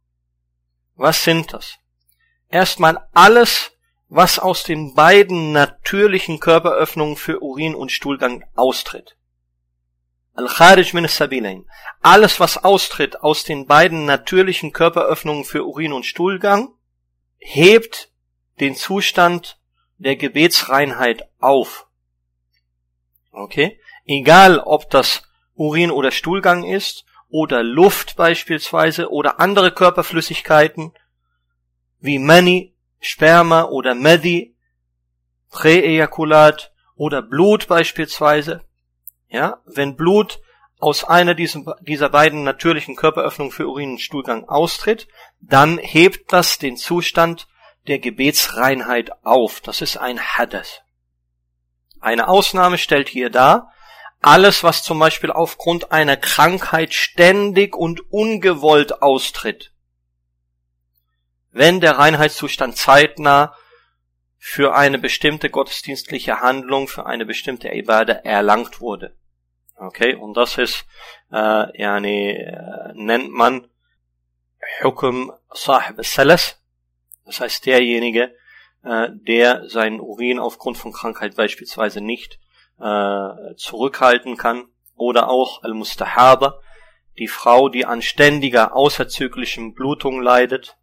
[0.95, 1.79] Was sind das?
[2.49, 3.76] Erstmal alles,
[4.09, 9.17] was aus den beiden natürlichen Körperöffnungen für Urin und Stuhlgang austritt.
[10.35, 11.67] Al-Kharij min sabilain
[12.03, 16.75] Alles, was austritt aus den beiden natürlichen Körperöffnungen für Urin und Stuhlgang,
[17.39, 18.11] hebt
[18.61, 19.59] den Zustand
[19.99, 21.87] der Gebetsreinheit auf.
[23.33, 23.81] Okay?
[24.05, 25.23] Egal, ob das
[25.55, 30.93] Urin oder Stuhlgang ist, oder Luft beispielsweise, oder andere Körperflüssigkeiten,
[31.99, 32.76] wie Mani,
[33.07, 34.57] Sperma oder Medi,
[35.51, 38.65] Präejakulat oder Blut beispielsweise.
[39.29, 40.41] Ja, wenn Blut
[40.79, 45.09] aus einer dieser beiden natürlichen Körperöffnungen für Urin und Stuhlgang austritt,
[45.41, 47.49] dann hebt das den Zustand
[47.87, 49.61] der Gebetsreinheit auf.
[49.61, 50.85] Das ist ein Hadath.
[52.01, 53.73] Eine Ausnahme stellt hier dar,
[54.21, 59.73] alles, was zum Beispiel aufgrund einer Krankheit ständig und ungewollt austritt.
[61.57, 63.55] Wenn der Reinheitszustand zeitnah
[64.37, 69.17] für eine bestimmte gottesdienstliche Handlung, für eine bestimmte Ibade erlangt wurde.
[69.75, 70.85] Okay, und das ist,
[71.33, 73.69] äh, yani, äh, nennt man
[74.83, 76.63] Hukum Sahib Salas,
[77.25, 78.35] das heißt, derjenige,
[78.85, 82.39] äh, der seinen Urin aufgrund von Krankheit beispielsweise nicht
[82.79, 86.61] äh, zurückhalten kann, oder auch Al-Mustahaba,
[87.19, 90.77] die Frau, die an ständiger außerzüglichen Blutung leidet,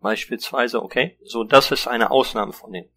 [0.00, 2.90] beispielsweise, okay, so das ist eine Ausnahme von denen.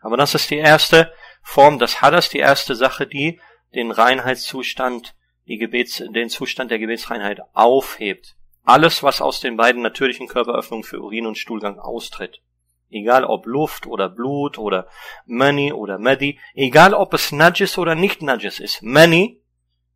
[0.00, 3.40] Aber das ist die erste Form des Hadas, die erste Sache, die
[3.74, 5.14] den Reinheitszustand,
[5.46, 8.36] die Gebets, den Zustand der Gebetsreinheit aufhebt.
[8.64, 12.40] Alles, was aus den beiden natürlichen Körperöffnungen für Urin und Stuhlgang austritt.
[12.90, 14.88] Egal ob Luft oder Blut oder
[15.24, 18.82] Mani oder Medi, egal ob es Najis oder nicht Najis ist.
[18.82, 19.40] Mani,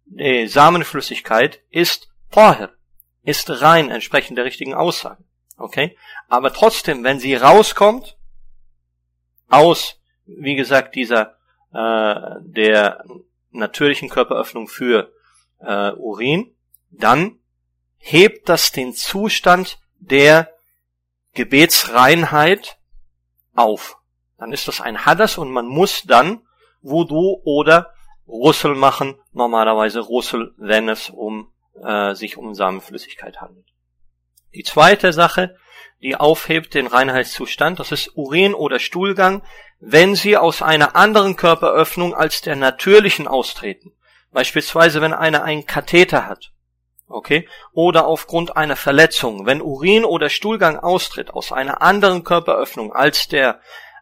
[0.07, 2.73] die Samenflüssigkeit, ist Tahir,
[3.23, 5.25] ist rein, entsprechend der richtigen Aussage.
[5.57, 5.97] Okay?
[6.29, 8.17] Aber trotzdem, wenn sie rauskommt,
[9.49, 11.37] aus, wie gesagt, dieser,
[11.73, 13.05] äh, der
[13.51, 15.13] natürlichen Körperöffnung für
[15.61, 16.55] äh, Urin,
[16.91, 17.39] dann
[17.99, 20.53] hebt das den Zustand der
[21.35, 22.79] Gebetsreinheit
[23.55, 23.99] auf.
[24.39, 26.47] Dann ist das ein Hadas und man muss dann
[26.83, 27.95] Wudu oder
[28.27, 31.53] Russel machen, normalerweise Russel, wenn es um
[31.83, 33.74] äh, sich um Samenflüssigkeit handelt.
[34.55, 35.57] Die zweite Sache,
[36.01, 39.43] die aufhebt den Reinheitszustand, das ist Urin oder Stuhlgang,
[39.81, 43.93] wenn sie aus einer anderen Körperöffnung als der natürlichen austreten.
[44.33, 46.53] Beispielsweise, wenn einer einen Katheter hat
[47.09, 47.49] Okay?
[47.73, 53.61] Oder aufgrund einer Verletzung, wenn Urin oder Stuhlgang austritt aus einer anderen Körperöffnung als der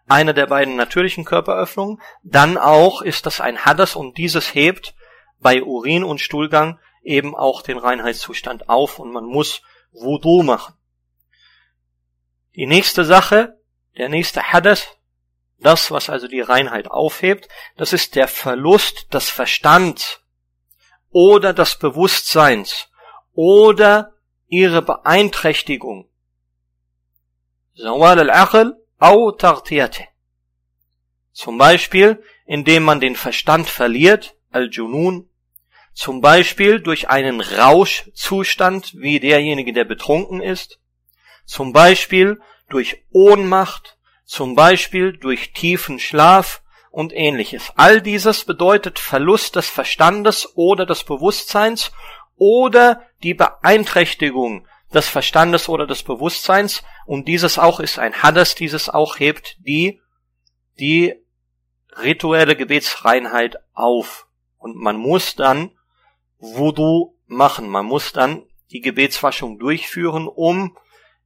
[0.09, 4.95] einer der beiden natürlichen Körperöffnungen, dann auch ist das ein Hadas und dieses hebt
[5.41, 9.63] bei Urin und Stuhlgang eben auch den Reinheitszustand auf und man muss
[9.93, 10.75] Wudu machen.
[12.55, 13.59] Die nächste Sache,
[13.97, 14.87] der nächste Hadas,
[15.59, 20.21] das, was also die Reinheit aufhebt, das ist der Verlust des Verstands
[21.11, 22.89] oder des Bewusstseins
[23.33, 24.15] oder
[24.49, 26.11] ihre Beeinträchtigung.
[31.33, 35.31] Zum Beispiel, indem man den Verstand verliert, al-Junun,
[35.95, 40.81] zum Beispiel durch einen Rauschzustand, wie derjenige, der betrunken ist,
[41.45, 47.73] zum Beispiel durch Ohnmacht, zum Beispiel durch tiefen Schlaf und ähnliches.
[47.77, 51.93] All dieses bedeutet Verlust des Verstandes oder des Bewusstseins
[52.37, 58.89] oder die Beeinträchtigung des Verstandes oder des Bewusstseins und dieses auch ist ein Hades, dieses
[58.89, 60.01] auch hebt die,
[60.79, 61.15] die
[62.01, 64.27] rituelle Gebetsreinheit auf.
[64.59, 65.73] Und man muss dann
[66.43, 70.77] Wudu machen, man muss dann die Gebetswaschung durchführen, um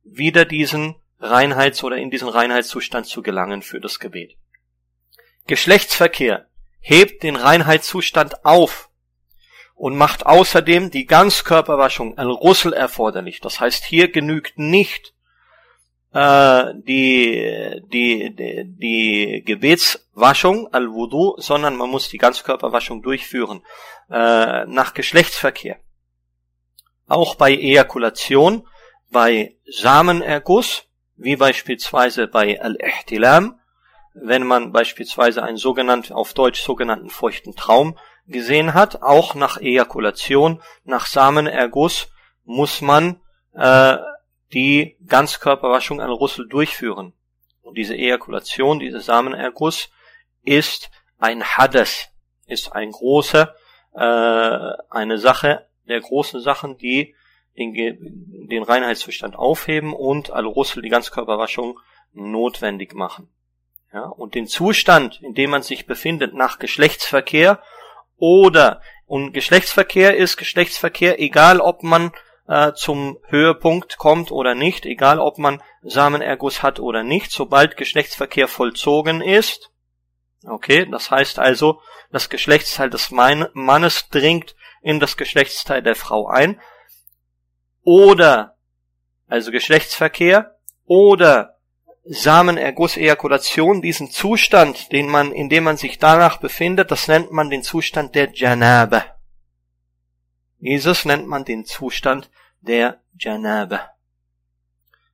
[0.05, 4.37] wieder diesen Reinheits- oder in diesen Reinheitszustand zu gelangen für das Gebet.
[5.47, 6.51] Geschlechtsverkehr
[6.81, 8.91] hebt den Reinheitszustand auf
[9.75, 13.41] und macht außerdem die Ganzkörperwaschung al-Russel erforderlich.
[13.41, 15.15] Das heißt, hier genügt nicht
[16.17, 23.61] äh, die, die, die, die Gebetswaschung al-Wudu, sondern man muss die Ganzkörperwaschung durchführen
[24.09, 25.77] äh, nach Geschlechtsverkehr.
[27.07, 28.67] Auch bei Ejakulation,
[29.11, 30.85] bei Samenerguss,
[31.17, 33.61] wie beispielsweise bei Al-Ihtilam,
[34.15, 40.63] wenn man beispielsweise einen sogenannten, auf Deutsch sogenannten feuchten Traum gesehen hat, auch nach Ejakulation,
[40.85, 42.09] nach Samenerguss
[42.45, 43.21] muss man
[43.53, 43.99] äh,
[44.53, 47.13] die Ganzkörperwaschung an Rüssel durchführen.
[47.63, 49.91] Und diese Ejakulation, dieser Samenerguss
[50.45, 52.09] ist ein Hades,
[52.47, 53.55] ist ein großer,
[53.95, 57.15] äh, eine Sache der großen Sachen, die
[57.57, 57.75] den,
[58.49, 61.81] den Reinheitszustand aufheben und Al-Russel, die Ganzkörperwaschung,
[62.13, 63.29] notwendig machen.
[63.93, 67.63] Ja, und den Zustand, in dem man sich befindet nach Geschlechtsverkehr
[68.17, 72.13] oder und Geschlechtsverkehr ist Geschlechtsverkehr, egal ob man
[72.49, 78.49] äh, zum Höhepunkt kommt oder nicht, egal ob man Samenerguss hat oder nicht, sobald Geschlechtsverkehr
[78.49, 79.71] vollzogen ist.
[80.45, 81.81] Okay, das heißt also,
[82.13, 86.61] das Geschlechtsteil des Mannes dringt in das Geschlechtsteil der Frau ein.
[87.83, 88.57] Oder,
[89.27, 91.57] also Geschlechtsverkehr, oder
[92.05, 97.51] Samenerguss, Ejakulation, diesen Zustand, den man, in dem man sich danach befindet, das nennt man
[97.51, 99.16] den Zustand der Janabe.
[100.59, 102.31] Jesus nennt man den Zustand
[102.61, 103.81] der Janabe.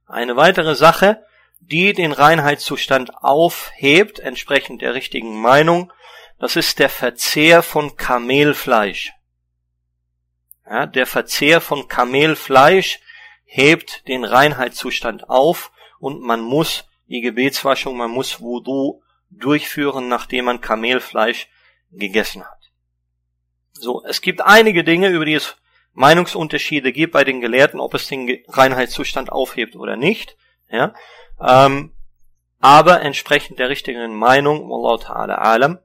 [0.06, 1.24] Eine weitere Sache,
[1.60, 5.92] die den Reinheitszustand aufhebt, entsprechend der richtigen Meinung,
[6.38, 9.12] das ist der Verzehr von Kamelfleisch.
[10.66, 13.00] Ja, der Verzehr von Kamelfleisch
[13.44, 20.60] hebt den Reinheitszustand auf und man muss die Gebetswaschung, man muss Wudu durchführen, nachdem man
[20.60, 21.48] Kamelfleisch
[21.90, 22.61] gegessen hat.
[23.82, 25.56] So, es gibt einige Dinge, über die es
[25.92, 30.36] Meinungsunterschiede gibt bei den Gelehrten, ob es den Reinheitszustand aufhebt oder nicht.
[30.70, 30.94] Ja,
[31.40, 31.92] ähm,
[32.60, 35.80] aber entsprechend der richtigen Meinung, Wallahu ta'ala alam,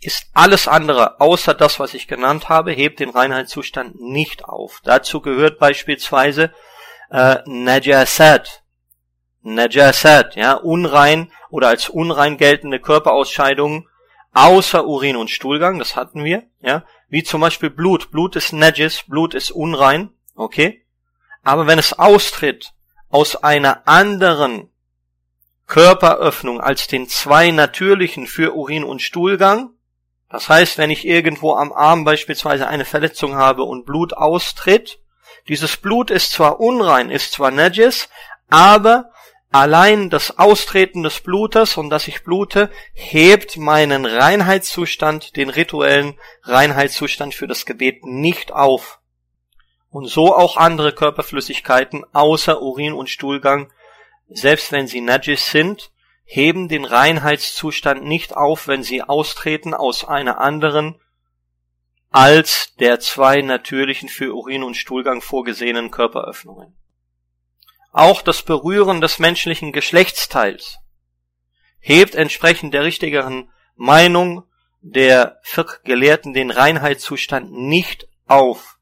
[0.00, 4.80] ist alles andere, außer das, was ich genannt habe, hebt den Reinheitszustand nicht auf.
[4.82, 6.52] Dazu gehört beispielsweise
[7.10, 8.64] äh, Najasat.
[9.42, 13.87] Najasat, ja, unrein oder als unrein geltende Körperausscheidungen
[14.38, 18.10] außer Urin und Stuhlgang, das hatten wir, ja, wie zum Beispiel Blut.
[18.10, 20.84] Blut ist Najis, Blut ist unrein, okay?
[21.42, 22.72] Aber wenn es austritt
[23.08, 24.70] aus einer anderen
[25.66, 29.70] Körperöffnung als den zwei natürlichen für Urin und Stuhlgang,
[30.30, 35.00] das heißt, wenn ich irgendwo am Arm beispielsweise eine Verletzung habe und Blut austritt,
[35.48, 38.08] dieses Blut ist zwar unrein, ist zwar Najis,
[38.50, 39.10] aber
[39.50, 47.34] Allein das Austreten des Blutes und dass ich blute, hebt meinen Reinheitszustand, den rituellen Reinheitszustand
[47.34, 49.00] für das Gebet nicht auf.
[49.90, 53.72] Und so auch andere Körperflüssigkeiten außer Urin und Stuhlgang,
[54.28, 55.92] selbst wenn sie najis sind,
[56.24, 61.00] heben den Reinheitszustand nicht auf, wenn sie austreten aus einer anderen
[62.10, 66.76] als der zwei natürlichen für Urin und Stuhlgang vorgesehenen Körperöffnungen.
[67.98, 70.78] Auch das Berühren des menschlichen Geschlechtsteils
[71.80, 74.44] hebt entsprechend der richtigeren Meinung
[74.82, 78.78] der Fiqh-Gelehrten den Reinheitszustand nicht auf.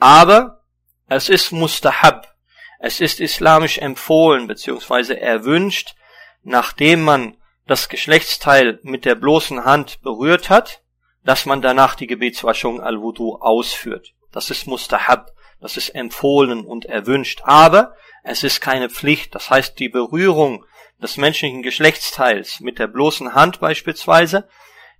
[0.00, 0.64] Aber
[1.06, 2.34] es ist mustahab,
[2.80, 5.14] es ist islamisch empfohlen bzw.
[5.14, 5.94] erwünscht,
[6.42, 7.36] nachdem man
[7.68, 10.82] das Geschlechtsteil mit der bloßen Hand berührt hat,
[11.22, 14.14] dass man danach die Gebetswaschung al-Wudu ausführt.
[14.32, 15.30] Das ist mustahab,
[15.60, 17.42] das ist empfohlen und erwünscht.
[17.44, 17.94] Aber
[18.28, 19.34] es ist keine Pflicht.
[19.34, 20.64] Das heißt, die Berührung
[21.00, 24.48] des menschlichen Geschlechtsteils mit der bloßen Hand beispielsweise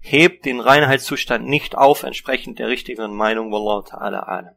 [0.01, 4.55] hebt den Reinheitszustand nicht auf, entsprechend der richtigen Meinung Wallahu ta'ala alam.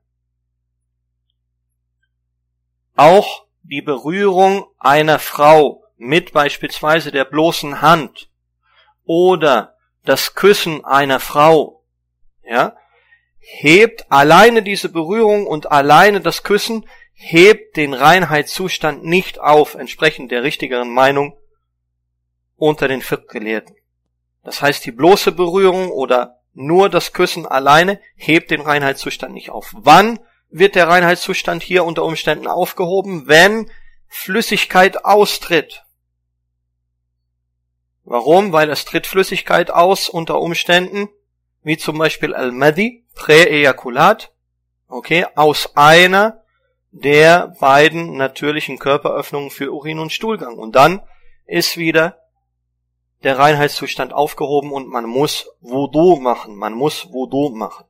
[2.95, 8.29] Auch die Berührung einer Frau mit beispielsweise der bloßen Hand
[9.03, 11.83] oder das Küssen einer Frau,
[12.43, 12.75] ja,
[13.39, 16.87] hebt alleine diese Berührung und alleine das Küssen
[17.23, 21.37] hebt den Reinheitszustand nicht auf, entsprechend der richtigeren Meinung
[22.55, 23.75] unter den Fiqh-Gelehrten.
[24.43, 29.71] Das heißt, die bloße Berührung oder nur das Küssen alleine hebt den Reinheitszustand nicht auf.
[29.77, 30.19] Wann
[30.49, 33.27] wird der Reinheitszustand hier unter Umständen aufgehoben?
[33.27, 33.69] Wenn
[34.07, 35.85] Flüssigkeit austritt.
[38.03, 38.51] Warum?
[38.51, 41.07] Weil es tritt Flüssigkeit aus unter Umständen,
[41.61, 44.33] wie zum Beispiel Al-Madi, Präejakulat,
[44.87, 46.40] okay, aus einer
[46.91, 50.57] der beiden natürlichen Körperöffnungen für Urin und Stuhlgang.
[50.57, 51.01] Und dann
[51.45, 52.17] ist wieder
[53.23, 56.55] der Reinheitszustand aufgehoben und man muss Wudu machen.
[56.55, 57.85] Man muss Wudu machen.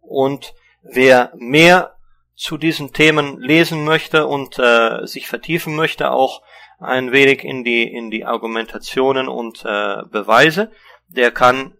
[0.00, 1.96] Und wer mehr
[2.34, 6.42] zu diesen Themen lesen möchte und äh, sich vertiefen möchte, auch
[6.78, 10.72] ein wenig in die in die Argumentationen und äh, Beweise,
[11.08, 11.76] der kann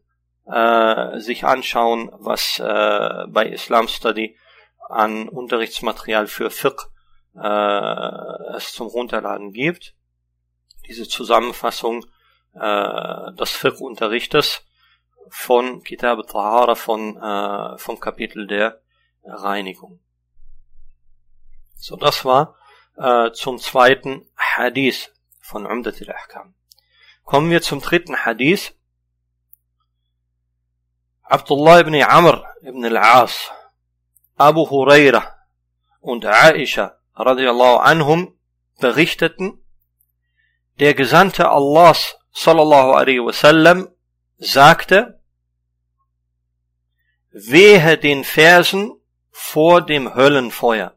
[0.47, 4.37] äh, sich anschauen, was äh, bei Islam Study
[4.93, 6.89] an Unterrichtsmaterial für Fiqh
[7.35, 9.95] äh, es zum Runterladen gibt.
[10.87, 12.05] Diese Zusammenfassung
[12.55, 14.63] äh, des Fiqh-Unterrichtes
[15.29, 18.83] von Kitab al-Tahara, von, äh, vom Kapitel der
[19.25, 20.01] Reinigung.
[21.77, 22.57] So, das war
[22.97, 26.55] äh, zum zweiten Hadith von Umdat al-Ahkam.
[27.25, 28.77] Kommen wir zum dritten Hadith.
[31.23, 33.51] Abdullah ibn Amr ibn al-As,
[34.49, 35.23] Abu Huraira
[36.01, 38.21] und Aisha radiallahu anhum
[38.81, 39.63] berichteten,
[40.81, 43.89] der Gesandte Allahs sallallahu alaihi wasallam
[44.39, 45.21] sagte,
[47.31, 48.83] wehe den Fersen
[49.31, 50.97] vor dem Höllenfeuer.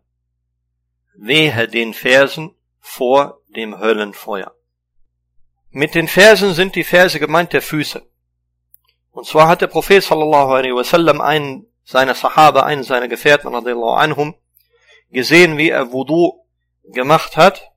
[1.14, 4.54] Wehe den Fersen vor dem Höllenfeuer.
[5.70, 8.02] Mit den Fersen sind die Verse gemeint der Füße.
[9.12, 13.92] Und zwar hat der Prophet sallallahu alaihi wasallam einen seiner Sahaba, einen seiner Gefährten radiallahu
[13.92, 14.36] anhum,
[15.12, 16.44] gesehen, wie er Wudu
[16.84, 17.72] gemacht hat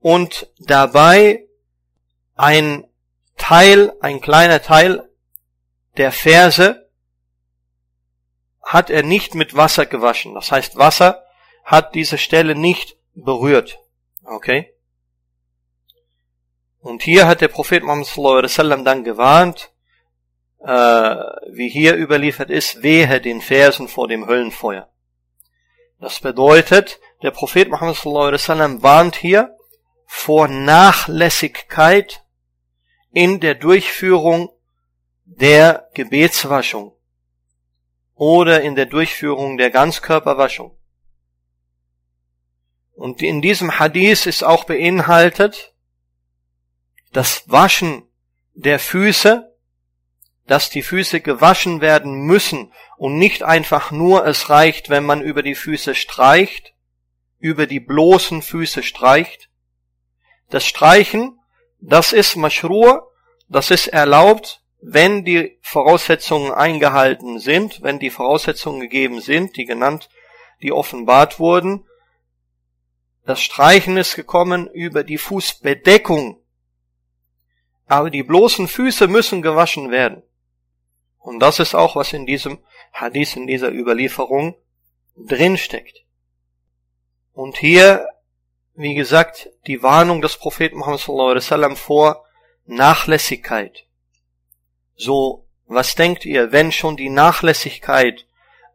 [0.00, 1.48] und dabei
[2.36, 2.86] ein
[3.36, 5.08] Teil, ein kleiner Teil
[5.96, 6.90] der Ferse
[8.62, 10.34] hat er nicht mit Wasser gewaschen.
[10.34, 11.24] Das heißt, Wasser
[11.64, 13.78] hat diese Stelle nicht berührt.
[14.24, 14.74] Okay?
[16.80, 19.72] Und hier hat der Prophet Muhammad dann gewarnt,
[20.66, 21.16] äh,
[21.52, 24.90] wie hier überliefert ist, wehe den Fersen vor dem Höllenfeuer.
[26.00, 29.56] Das bedeutet, der Prophet Muhammad wasallam warnt hier
[30.06, 32.24] vor Nachlässigkeit
[33.12, 34.50] in der Durchführung
[35.24, 36.96] der Gebetswaschung
[38.14, 40.76] oder in der Durchführung der Ganzkörperwaschung.
[42.92, 45.74] Und in diesem Hadith ist auch beinhaltet
[47.12, 48.08] das Waschen
[48.54, 49.45] der Füße
[50.46, 55.42] dass die Füße gewaschen werden müssen und nicht einfach nur es reicht, wenn man über
[55.42, 56.74] die Füße streicht,
[57.38, 59.50] über die bloßen Füße streicht.
[60.48, 61.38] Das Streichen,
[61.80, 63.10] das ist Maschrur,
[63.48, 70.08] das ist erlaubt, wenn die Voraussetzungen eingehalten sind, wenn die Voraussetzungen gegeben sind, die genannt,
[70.62, 71.86] die offenbart wurden.
[73.24, 76.40] Das Streichen ist gekommen über die Fußbedeckung.
[77.86, 80.22] Aber die bloßen Füße müssen gewaschen werden.
[81.26, 82.60] Und das ist auch, was in diesem
[82.92, 84.54] Hadith, in dieser Überlieferung
[85.16, 86.04] drinsteckt.
[87.32, 88.08] Und hier,
[88.76, 92.24] wie gesagt, die Warnung des Propheten Muhammad sallallahu alaihi wasallam vor
[92.66, 93.86] Nachlässigkeit.
[94.94, 98.24] So, was denkt ihr, wenn schon die Nachlässigkeit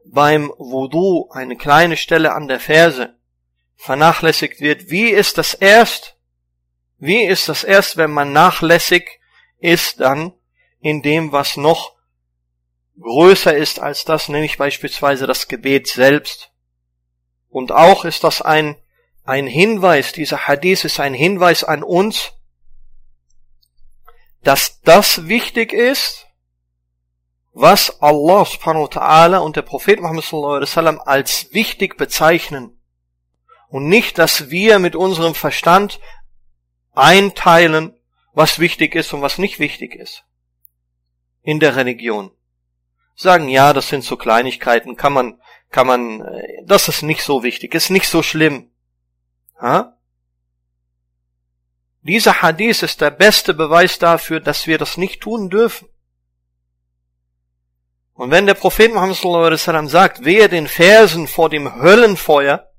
[0.03, 3.15] beim Wudu eine kleine Stelle an der Ferse
[3.77, 6.17] vernachlässigt wird, wie ist das erst?
[6.97, 9.21] Wie ist das erst, wenn man nachlässig
[9.59, 10.33] ist dann
[10.81, 12.00] in dem, was noch
[13.01, 16.51] größer ist als das, nämlich beispielsweise das Gebet selbst.
[17.49, 18.77] Und auch ist das ein,
[19.23, 22.31] ein Hinweis, dieser Hadith ist ein Hinweis an uns,
[24.43, 26.27] dass das wichtig ist,
[27.53, 32.77] was Allah subhanahu wa ta'ala und der Prophet Muhammad sallallahu alaihi wasallam als wichtig bezeichnen.
[33.67, 35.99] Und nicht, dass wir mit unserem Verstand
[36.93, 37.93] einteilen,
[38.33, 40.25] was wichtig ist und was nicht wichtig ist.
[41.41, 42.31] In der Religion
[43.15, 47.43] sagen, ja, das sind so Kleinigkeiten, kann man, kann man, äh, das ist nicht so
[47.43, 48.71] wichtig, ist nicht so schlimm.
[49.59, 49.97] Ha?
[52.01, 55.87] Dieser Hadith ist der beste Beweis dafür, dass wir das nicht tun dürfen.
[58.13, 62.71] Und wenn der Prophet Muhammad wasallam sagt, wehe den Fersen vor dem Höllenfeuer,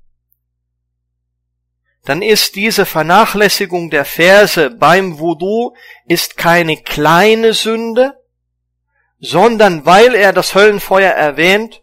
[2.05, 5.73] dann ist diese Vernachlässigung der Verse beim Wudu
[6.05, 8.21] ist keine kleine Sünde,
[9.25, 11.81] sondern weil er das Höllenfeuer erwähnt,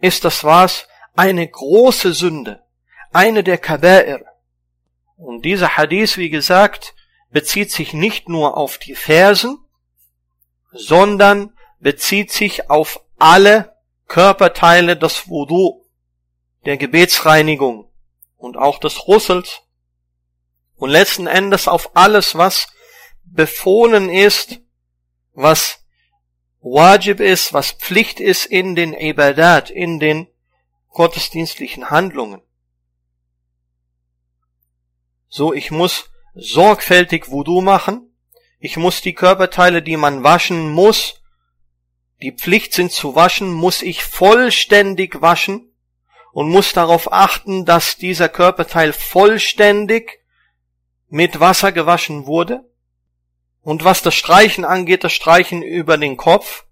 [0.00, 0.88] ist das was?
[1.14, 2.64] Eine große Sünde,
[3.12, 4.24] eine der Kaba'ir.
[5.16, 6.96] Und dieser Hadith, wie gesagt,
[7.30, 9.58] bezieht sich nicht nur auf die Fersen,
[10.72, 13.76] sondern bezieht sich auf alle
[14.08, 15.84] Körperteile des Wudu,
[16.64, 17.88] der Gebetsreinigung
[18.36, 19.60] und auch des Russels
[20.74, 22.66] und letzten Endes auf alles, was
[23.22, 24.60] befohlen ist
[25.32, 25.84] was
[26.60, 30.28] Wajib ist, was Pflicht ist in den Ibadat, in den
[30.90, 32.42] gottesdienstlichen Handlungen.
[35.28, 38.14] So, ich muss sorgfältig Wudu machen.
[38.58, 41.20] Ich muss die Körperteile, die man waschen muss,
[42.22, 45.72] die Pflicht sind zu waschen, muss ich vollständig waschen
[46.32, 50.20] und muss darauf achten, dass dieser Körperteil vollständig
[51.08, 52.69] mit Wasser gewaschen wurde.
[53.62, 56.64] Und was das Streichen angeht, das Streichen über den Kopf,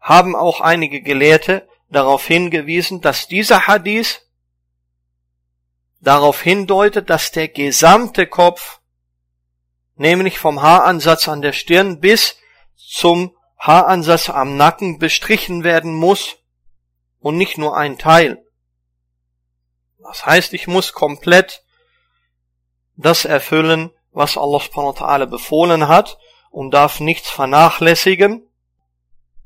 [0.00, 4.22] haben auch einige Gelehrte darauf hingewiesen, dass dieser Hadith
[6.00, 8.80] darauf hindeutet, dass der gesamte Kopf,
[9.96, 12.36] nämlich vom Haaransatz an der Stirn bis
[12.76, 16.36] zum Haaransatz am Nacken bestrichen werden muss
[17.20, 18.44] und nicht nur ein Teil.
[19.98, 21.64] Das heißt, ich muss komplett
[22.96, 26.18] das erfüllen, was Allah subhanahu wa ta'ala befohlen hat
[26.54, 28.48] und darf nichts vernachlässigen.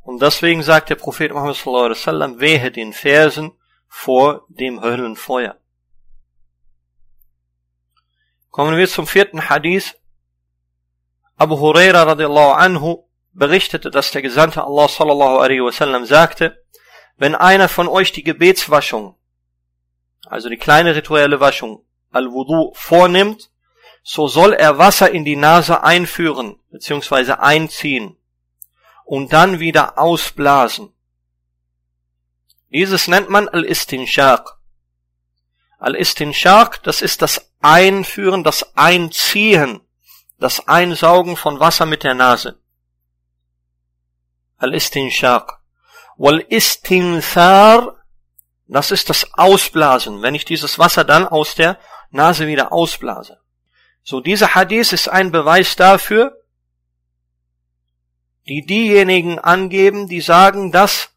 [0.03, 3.53] Und deswegen sagt der Prophet Muhammad sallallahu alaihi wasallam, wehe den Fersen
[3.89, 5.57] vor dem Höllenfeuer.
[8.51, 9.97] Kommen wir zum vierten Hadith.
[11.37, 16.63] Abu Huraira radiallahu anhu berichtete, dass der Gesandte Allah sallallahu alaihi wasallam sagte,
[17.17, 19.17] wenn einer von euch die Gebetswaschung,
[20.27, 23.51] also die kleine rituelle Waschung, Al-Wudu vornimmt,
[24.03, 28.17] so soll er Wasser in die Nase einführen, beziehungsweise einziehen
[29.05, 30.93] und dann wieder ausblasen.
[32.71, 34.59] Dieses nennt man Al-Istinshaq.
[35.79, 39.81] Al-Istinshaq, das ist das Einführen, das Einziehen,
[40.39, 42.61] das Einsaugen von Wasser mit der Nase.
[44.59, 45.59] Al-Istinshaq.
[46.19, 47.97] Wal-Istinthar,
[48.67, 51.79] das ist das Ausblasen, wenn ich dieses Wasser dann aus der
[52.11, 53.41] Nase wieder ausblase.
[54.09, 56.43] So, dieser Hadith ist ein Beweis dafür,
[58.47, 61.11] die diejenigen angeben, die sagen, dass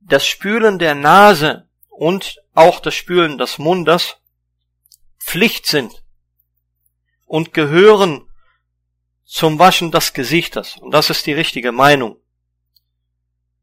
[0.00, 4.16] das Spülen der Nase und auch das Spülen des Mundes
[5.20, 6.02] Pflicht sind
[7.26, 8.28] und gehören
[9.24, 10.76] zum Waschen des Gesichtes.
[10.78, 12.16] Und das ist die richtige Meinung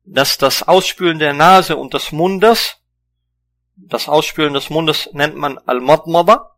[0.03, 2.77] dass das Ausspülen der Nase und des Mundes,
[3.75, 6.55] das Ausspülen des Mundes nennt man Al-Madmada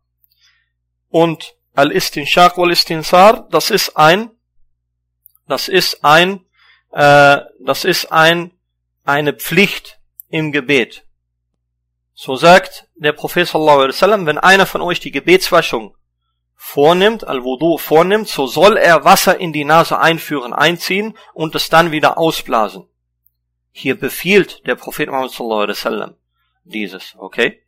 [1.08, 4.30] und Al-Istinshaq wal-Istinsar, das ist ein,
[5.48, 6.44] das ist ein,
[6.92, 8.52] äh, das ist ein,
[9.04, 9.98] eine Pflicht
[10.28, 11.04] im Gebet.
[12.14, 15.96] So sagt der Prophet sallallahu alaihi wasallam, wenn einer von euch die Gebetswaschung
[16.54, 21.90] vornimmt, Al-Wudu vornimmt, so soll er Wasser in die Nase einführen, einziehen und es dann
[21.90, 22.86] wieder ausblasen.
[23.72, 26.14] Hier befiehlt der Prophet Muhammad sallallahu alaihi wasallam
[26.62, 27.62] dieses, okay?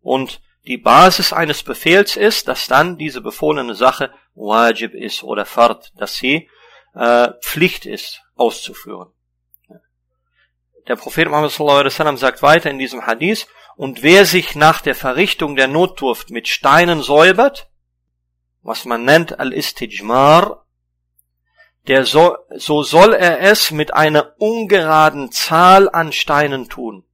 [0.00, 5.92] Und die Basis eines Befehls ist, dass dann diese befohlene Sache wajib ist oder fard,
[5.96, 6.48] dass sie
[6.94, 9.12] äh, Pflicht ist auszuführen.
[10.88, 13.46] Der Prophet Muhammad wasallam sagt weiter in diesem Hadith,
[13.76, 17.68] und wer sich nach der Verrichtung der Notdurft mit Steinen säubert,
[18.62, 20.64] was man nennt al-Istijmar,
[21.88, 27.04] der so, so soll er es mit einer ungeraden Zahl an Steinen tun.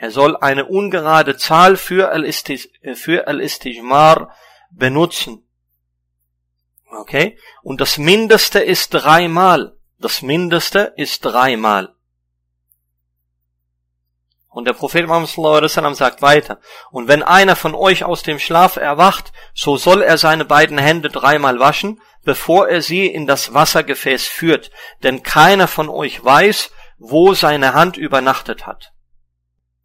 [0.00, 4.32] Er soll eine ungerade Zahl für Al-Istijmar
[4.70, 5.44] benutzen.
[6.88, 7.36] Okay?
[7.64, 9.76] Und das Mindeste ist dreimal.
[9.98, 11.96] Das Mindeste ist dreimal.
[14.46, 16.60] Und der Prophet Muhammad sagt weiter,
[16.92, 21.08] und wenn einer von euch aus dem Schlaf erwacht, so soll er seine beiden Hände
[21.08, 24.70] dreimal waschen, bevor er sie in das Wassergefäß führt,
[25.02, 28.92] denn keiner von euch weiß, wo seine Hand übernachtet hat.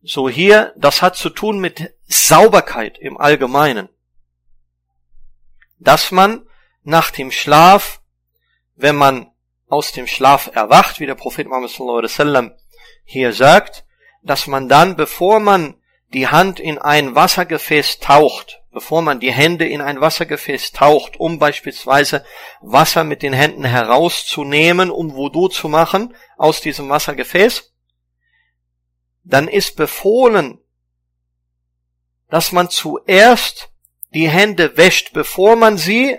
[0.06, 3.88] So hier, das hat zu tun mit Sauberkeit im Allgemeinen.
[5.80, 6.46] Dass man
[6.84, 8.02] nach dem Schlaf,
[8.76, 9.32] wenn man
[9.70, 12.52] aus dem Schlaf erwacht, wie der Prophet Muhammad
[13.06, 13.86] hier sagt,
[14.22, 15.76] dass man dann, bevor man
[16.14, 21.40] die Hand in ein Wassergefäß taucht, bevor man die Hände in ein Wassergefäß taucht, um
[21.40, 22.26] beispielsweise
[22.62, 27.73] Wasser mit den Händen herauszunehmen, um Wudu zu machen aus diesem Wassergefäß,
[29.24, 30.60] dann ist befohlen,
[32.30, 33.70] dass man zuerst
[34.14, 36.18] die Hände wäscht, bevor man sie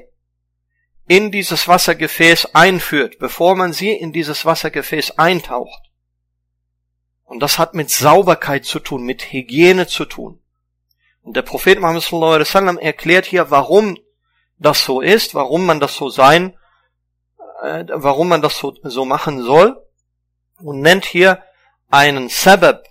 [1.06, 5.90] in dieses Wassergefäß einführt, bevor man sie in dieses Wassergefäß eintaucht.
[7.24, 10.40] Und das hat mit Sauberkeit zu tun, mit Hygiene zu tun.
[11.22, 13.98] Und der Prophet Muhammad wasallam erklärt hier, warum
[14.58, 16.56] das so ist, warum man das so sein,
[17.62, 19.82] äh, warum man das so, so machen soll
[20.58, 21.42] und nennt hier
[21.90, 22.84] einen Sabab,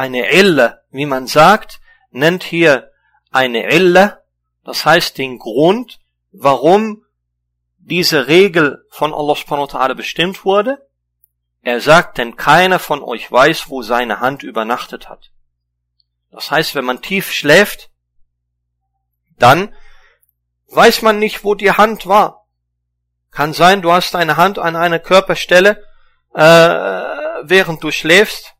[0.00, 1.78] eine Ille, wie man sagt,
[2.10, 2.90] nennt hier
[3.30, 4.24] eine Ille,
[4.64, 6.00] das heißt den Grund,
[6.32, 7.04] warum
[7.76, 10.88] diese Regel von Allah subhanahu wa ta'ala bestimmt wurde.
[11.60, 15.32] Er sagt, denn keiner von euch weiß, wo seine Hand übernachtet hat.
[16.30, 17.90] Das heißt, wenn man tief schläft,
[19.38, 19.74] dann
[20.68, 22.46] weiß man nicht, wo die Hand war.
[23.30, 25.84] Kann sein, du hast deine Hand an einer Körperstelle
[26.32, 28.54] äh, während du schläfst,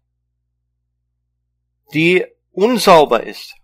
[1.93, 3.55] die unsauber ist.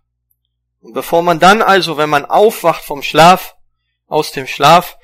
[0.81, 3.55] Und bevor man dann also, wenn man aufwacht vom Schlaf,
[4.07, 4.97] aus dem Schlaf,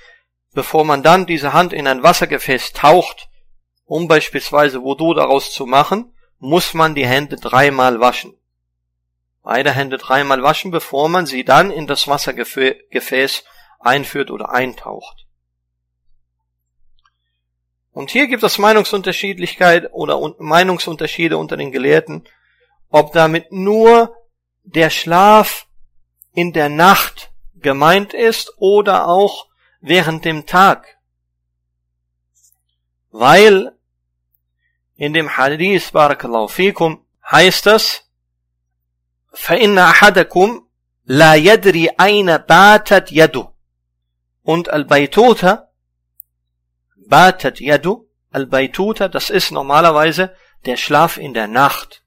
[0.53, 3.29] bevor man dann diese Hand in ein Wassergefäß taucht,
[3.85, 8.35] um beispielsweise Wudu daraus zu machen, muss man die Hände dreimal waschen.
[9.41, 13.43] Beide Hände dreimal waschen, bevor man sie dann in das Wassergefäß
[13.79, 15.25] einführt oder eintaucht.
[17.91, 22.23] Und hier gibt es Meinungsunterschiedlichkeit oder Meinungsunterschiede unter den Gelehrten,
[22.92, 24.16] ob damit nur
[24.64, 25.66] der Schlaf
[26.32, 29.48] in der Nacht gemeint ist oder auch
[29.80, 30.98] während dem Tag.
[33.10, 33.72] Weil
[34.96, 38.04] in dem Hadith, Barakallahu fikum, heißt es,
[39.32, 40.66] فَإِنَّ أَحَدَكُمْ
[41.06, 43.52] لَا يَدْرِي أَيْنَ بَاتَتْ يَدُهُ
[44.42, 45.68] Und Al-Baituta,
[46.96, 50.34] Batat Yadu, Al-Baituta, das ist normalerweise
[50.66, 52.01] der Schlaf in der Nacht.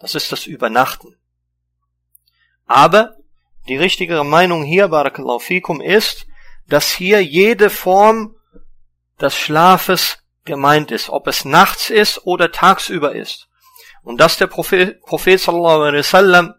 [0.00, 1.16] Das ist das Übernachten.
[2.66, 3.16] Aber
[3.68, 6.26] die richtigere Meinung hier, Barakallahu fikum, ist,
[6.66, 8.34] dass hier jede Form
[9.20, 13.48] des Schlafes gemeint ist, ob es nachts ist oder tagsüber ist.
[14.02, 16.54] Und dass der Prophet, Prophet sallallahu alaihi wasallam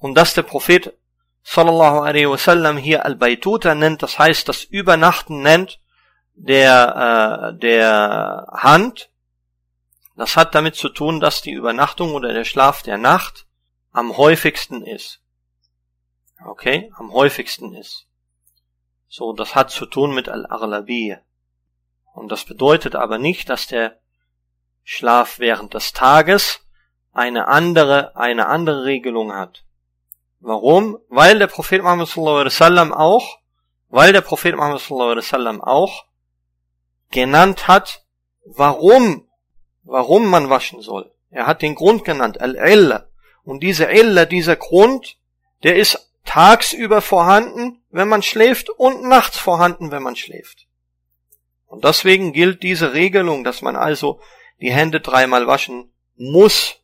[0.00, 0.92] und dass der Prophet
[1.42, 5.80] sallallahu alaihi wasallam hier al-Baituta nennt, das heißt das Übernachten nennt
[6.34, 9.10] der äh, der Hand,
[10.16, 13.46] das hat damit zu tun, dass die Übernachtung oder der Schlaf der Nacht
[13.92, 15.20] am häufigsten ist.
[16.44, 18.06] Okay, am häufigsten ist.
[19.08, 21.20] So, das hat zu tun mit Al-Aghlabiyya.
[22.14, 23.98] Und das bedeutet aber nicht, dass der
[24.82, 26.60] Schlaf während des Tages
[27.12, 29.64] eine andere, eine andere Regelung hat.
[30.40, 30.98] Warum?
[31.08, 33.38] Weil der Prophet Muhammad sallallahu alaihi wasallam auch,
[33.88, 36.04] weil der Prophet Muhammad sallallahu alaihi wasallam auch
[37.10, 38.04] genannt hat,
[38.44, 39.26] warum,
[39.84, 41.12] warum man waschen soll.
[41.30, 43.08] Er hat den Grund genannt, Al-Illa.
[43.42, 45.18] Und diese Illa, dieser Grund,
[45.62, 50.66] der ist tagsüber vorhanden, wenn man schläft und nachts vorhanden, wenn man schläft.
[51.66, 54.20] Und deswegen gilt diese Regelung, dass man also
[54.60, 56.76] die Hände dreimal waschen muss,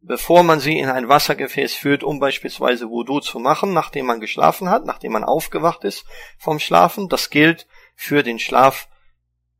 [0.00, 4.68] bevor man sie in ein Wassergefäß führt, um beispielsweise Wudu zu machen, nachdem man geschlafen
[4.68, 6.04] hat, nachdem man aufgewacht ist
[6.38, 7.08] vom Schlafen.
[7.08, 8.88] Das gilt für den Schlaf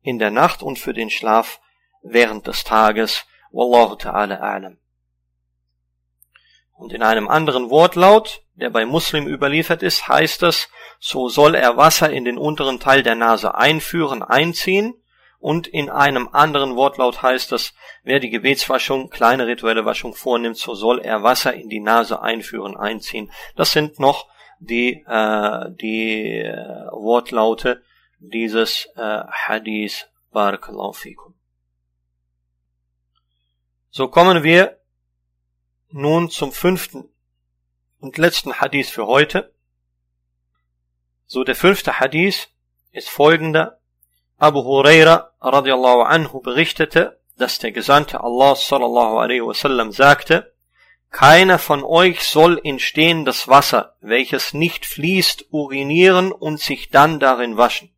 [0.01, 1.61] in der Nacht und für den Schlaf
[2.03, 3.25] während des Tages.
[3.51, 4.77] Wallahu ta'ala a'lam.
[6.75, 11.77] Und in einem anderen Wortlaut, der bei Muslim überliefert ist, heißt es, so soll er
[11.77, 14.95] Wasser in den unteren Teil der Nase einführen, einziehen,
[15.43, 17.73] und in einem anderen Wortlaut heißt es,
[18.03, 22.77] wer die Gebetswaschung, kleine rituelle Waschung vornimmt, so soll er Wasser in die Nase einführen,
[22.77, 23.29] einziehen.
[23.57, 24.29] Das sind noch
[24.59, 27.83] die, äh, die äh, Wortlaute
[28.19, 31.32] dieses äh, Hadith Barakallahu fikum.
[33.95, 34.79] So kommen wir
[35.91, 37.07] nun zum fünften
[37.99, 39.53] und letzten Hadith für heute.
[41.27, 42.49] So der fünfte Hadith
[42.91, 43.81] ist folgender.
[44.39, 50.55] Abu Huraira radiallahu anhu berichtete, dass der Gesandte Allah sallallahu alaihi wasallam sagte,
[51.11, 57.57] keiner von euch soll in stehendes Wasser, welches nicht fließt, urinieren und sich dann darin
[57.57, 57.95] waschen.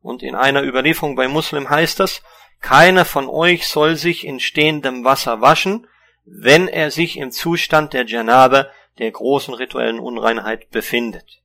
[0.00, 2.22] Und in einer Überlieferung bei Muslim heißt es,
[2.66, 5.86] keiner von euch soll sich in stehendem Wasser waschen,
[6.24, 11.44] wenn er sich im Zustand der Janabe, der großen rituellen Unreinheit, befindet.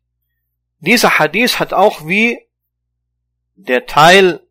[0.79, 2.39] Dieser Hadith hat auch wie
[3.53, 4.41] der Teil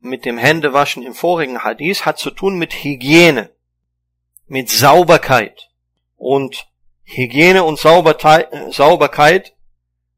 [0.00, 3.50] mit dem Händewaschen im vorigen Hadith hat zu tun mit Hygiene,
[4.46, 5.70] mit Sauberkeit.
[6.14, 6.68] Und
[7.04, 9.56] Hygiene und Sauberkeit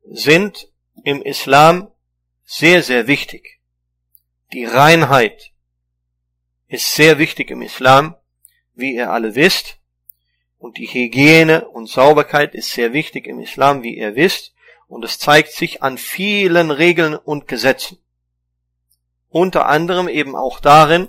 [0.02, 0.72] sind
[1.04, 1.92] im Islam
[2.42, 3.60] sehr, sehr wichtig.
[4.52, 5.52] Die Reinheit
[6.70, 8.16] ist sehr wichtig im Islam,
[8.74, 9.78] wie ihr alle wisst.
[10.58, 14.54] Und die Hygiene und Sauberkeit ist sehr wichtig im Islam, wie ihr wisst.
[14.88, 17.98] Und es zeigt sich an vielen Regeln und Gesetzen
[19.30, 21.08] unter anderem eben auch darin,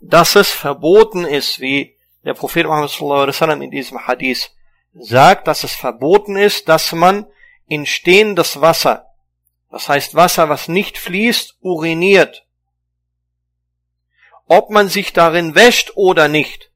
[0.00, 4.50] dass es verboten ist, wie der Prophet Muhammad in diesem Hadith
[4.92, 7.26] sagt, dass es verboten ist, dass man
[7.66, 9.06] in stehendes Wasser,
[9.70, 12.45] das heißt Wasser, was nicht fließt, uriniert.
[14.46, 16.70] Ob man sich darin wäscht oder nicht.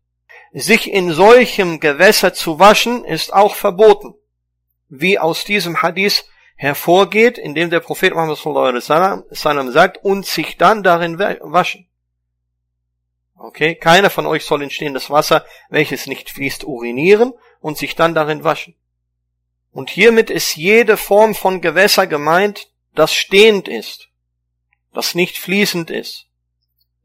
[0.52, 4.14] Sich in solchem Gewässer zu waschen, ist auch verboten.
[4.88, 6.24] Wie aus diesem Hadith
[6.56, 11.88] hervorgeht, indem der Prophet Muhammad sallallahu sagt, und sich dann darin waschen.
[13.36, 18.14] Okay, keiner von euch soll in stehendes Wasser, welches nicht fließt, urinieren und sich dann
[18.14, 18.74] darin waschen.
[19.72, 24.08] Und hiermit ist jede Form von Gewässer gemeint, das stehend ist.
[24.92, 26.26] das nicht fließend ist,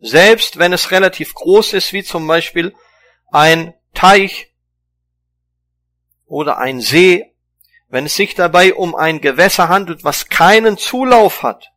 [0.06, 2.76] selbst wenn es relativ groß ist, wie zum Beispiel
[3.32, 4.54] ein Teich
[6.28, 7.34] oder ein See,
[7.88, 11.72] wenn es sich dabei um ein Gewässer handelt, was keinen Zulauf hat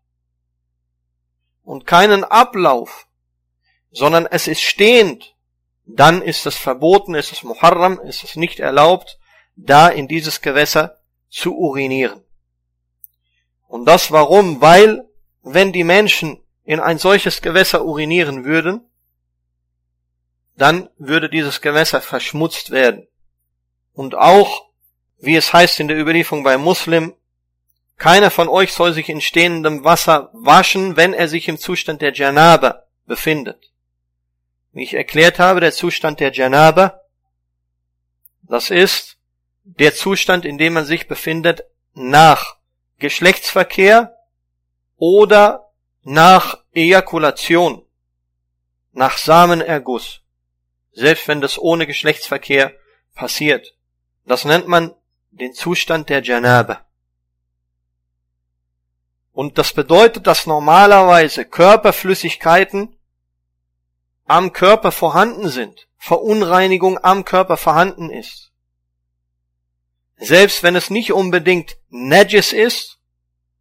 [1.62, 3.06] und keinen Ablauf,
[3.92, 5.34] sondern es ist stehend,
[5.86, 9.18] dann ist es verboten, ist es Muharram, ist es nicht erlaubt,
[9.56, 11.00] da in dieses Gewässer
[11.30, 12.22] zu urinieren.
[13.68, 14.60] Und das warum?
[14.60, 15.08] Weil,
[15.42, 18.82] wenn die Menschen in ein solches Gewässer urinieren würden,
[20.54, 23.08] dann würde dieses Gewässer verschmutzt werden.
[23.94, 24.66] Und auch,
[25.16, 27.14] wie es heißt in der Überlieferung bei Muslim,
[27.96, 32.12] keiner von euch soll sich in stehendem Wasser waschen, wenn er sich im Zustand der
[32.12, 33.72] Janaba befindet.
[34.72, 37.00] Wie ich erklärt habe, der Zustand der Janaba,
[38.42, 39.16] das ist
[39.64, 41.64] der Zustand, in dem man sich befindet
[41.94, 42.58] nach
[42.98, 44.14] Geschlechtsverkehr
[44.98, 45.67] oder
[46.10, 47.84] nach Ejakulation,
[48.92, 50.22] nach Samenerguss,
[50.90, 52.72] selbst wenn das ohne Geschlechtsverkehr
[53.14, 53.74] passiert.
[54.24, 54.94] Das nennt man
[55.32, 56.78] den Zustand der Janabe.
[59.32, 62.96] Und das bedeutet, dass normalerweise Körperflüssigkeiten
[64.24, 68.50] am Körper vorhanden sind, Verunreinigung am Körper vorhanden ist.
[70.16, 72.98] Selbst wenn es nicht unbedingt Najis ist,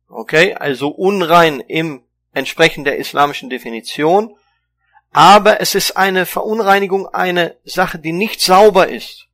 [0.08, 2.07] okay, also unrein im
[2.38, 4.36] entsprechend der islamischen Definition,
[5.12, 9.28] aber es ist eine Verunreinigung, eine Sache, die nicht sauber ist.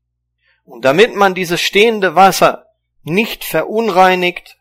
[0.64, 2.68] Und damit man dieses stehende Wasser
[3.04, 4.58] nicht verunreinigt,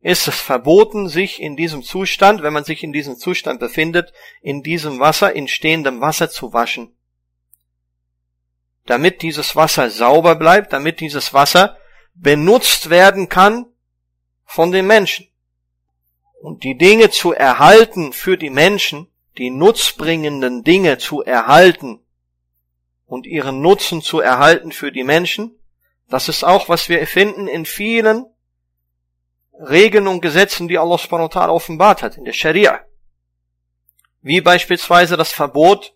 [0.00, 4.62] ist es verboten, sich in diesem Zustand, wenn man sich in diesem Zustand befindet, in
[4.62, 6.96] diesem Wasser, in stehendem Wasser zu waschen.
[8.86, 11.76] Damit dieses Wasser sauber bleibt, damit dieses Wasser
[12.14, 13.66] benutzt werden kann
[14.44, 15.31] von den Menschen.
[16.42, 19.06] Und die Dinge zu erhalten für die Menschen,
[19.38, 22.00] die nutzbringenden Dinge zu erhalten
[23.06, 25.56] und ihren Nutzen zu erhalten für die Menschen,
[26.08, 28.26] das ist auch, was wir finden in vielen
[29.52, 32.80] Regeln und Gesetzen, die Allah subhanahu wa ta'ala offenbart hat, in der Scharia.
[34.20, 35.94] Wie beispielsweise das Verbot,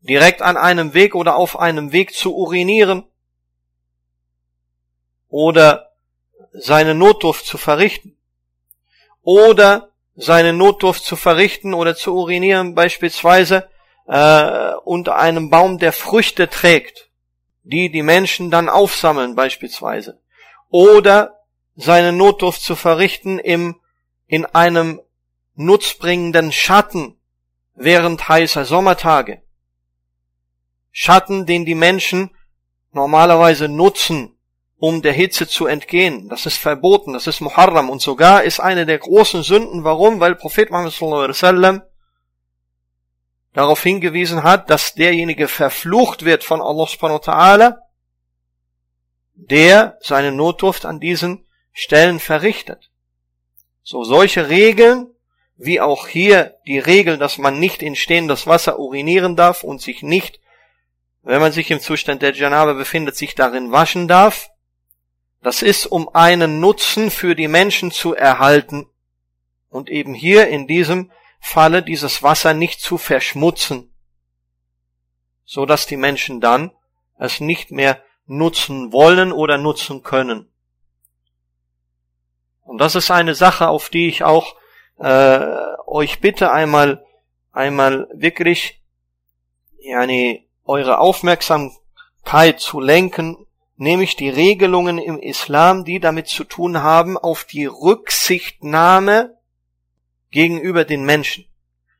[0.00, 3.04] direkt an einem Weg oder auf einem Weg zu urinieren
[5.28, 5.92] oder
[6.52, 8.15] seine Notdurft zu verrichten
[9.26, 13.68] oder seine Notdurft zu verrichten oder zu urinieren beispielsweise
[14.06, 17.10] äh, unter einem Baum, der Früchte trägt,
[17.64, 20.22] die die Menschen dann aufsammeln beispielsweise
[20.70, 21.40] oder
[21.74, 23.80] seine Notdurft zu verrichten im
[24.28, 25.00] in einem
[25.56, 27.18] nutzbringenden Schatten
[27.74, 29.42] während heißer Sommertage.
[30.92, 32.30] Schatten, den die Menschen
[32.92, 34.35] normalerweise nutzen,
[34.78, 36.28] um der Hitze zu entgehen.
[36.28, 39.84] Das ist verboten, das ist Muharram und sogar ist eine der großen Sünden.
[39.84, 40.20] Warum?
[40.20, 41.82] Weil Prophet Muhammad sallallahu alaihi wasallam
[43.54, 47.78] darauf hingewiesen hat, dass derjenige verflucht wird von Allah subhanahu wa ta'ala,
[49.34, 52.90] der seine Notdurft an diesen Stellen verrichtet.
[53.82, 55.06] So solche Regeln,
[55.56, 60.02] wie auch hier die Regel, dass man nicht in stehendes Wasser urinieren darf und sich
[60.02, 60.38] nicht,
[61.22, 64.50] wenn man sich im Zustand der Janabe befindet, sich darin waschen darf,
[65.46, 68.90] das ist, um einen Nutzen für die Menschen zu erhalten
[69.68, 73.94] und eben hier in diesem Falle dieses Wasser nicht zu verschmutzen,
[75.44, 76.72] so dass die Menschen dann
[77.16, 80.50] es nicht mehr nutzen wollen oder nutzen können.
[82.64, 84.56] Und das ist eine Sache, auf die ich auch
[84.98, 85.46] äh,
[85.86, 87.06] euch bitte einmal
[87.52, 88.82] einmal wirklich
[89.78, 93.45] yani, eure Aufmerksamkeit zu lenken
[93.76, 99.38] nämlich die Regelungen im Islam, die damit zu tun haben, auf die Rücksichtnahme
[100.30, 101.46] gegenüber den Menschen.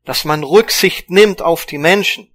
[0.05, 2.33] Dass man Rücksicht nimmt auf die Menschen.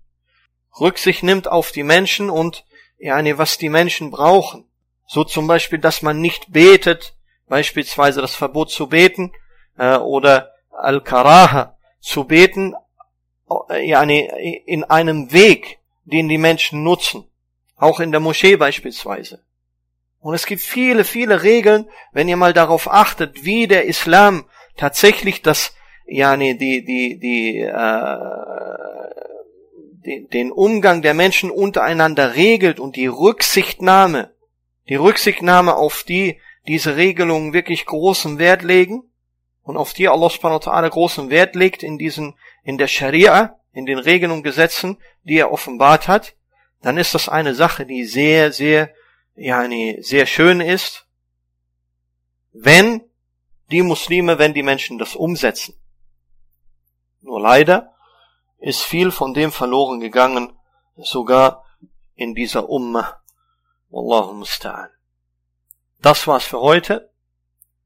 [0.80, 2.66] Rücksicht nimmt auf die Menschen und
[2.98, 4.66] ja, was die Menschen brauchen.
[5.08, 7.16] So zum Beispiel, dass man nicht betet,
[7.48, 9.34] beispielsweise das Verbot zu beten,
[9.78, 12.76] äh, oder Al-Karaha zu beten,
[13.70, 17.26] äh, ja, in einem Weg, den die Menschen nutzen.
[17.82, 19.44] Auch in der Moschee beispielsweise.
[20.20, 24.46] Und es gibt viele, viele Regeln, wenn ihr mal darauf achtet, wie der Islam
[24.78, 25.74] tatsächlich das,
[26.06, 28.18] ja, nee, die, die, die, äh,
[30.06, 34.36] die, den Umgang der Menschen untereinander regelt und die Rücksichtnahme,
[34.88, 39.12] die Rücksichtnahme auf die diese Regelungen wirklich großen Wert legen
[39.64, 43.58] und auf die Allah subhanahu wa ta'ala großen Wert legt in diesen, in der Scharia,
[43.74, 46.36] in den Regeln und Gesetzen, die er offenbart hat,
[46.83, 48.91] dann ist das eine Sache, die sehr, sehr,
[49.35, 49.69] ja,
[50.01, 51.07] sehr schön ist,
[52.53, 53.03] wenn
[53.71, 55.75] die Muslime, wenn die Menschen das umsetzen.
[57.21, 57.95] Nur leider
[58.59, 60.57] ist viel von dem verloren gegangen,
[60.97, 61.65] sogar
[62.15, 63.21] in dieser Umma.
[63.89, 64.89] Wallahu musta'an.
[66.01, 67.13] Das war's für heute.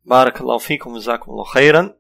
[0.05, 1.95] Barakallahu fikum wa jazakumullahu khairan.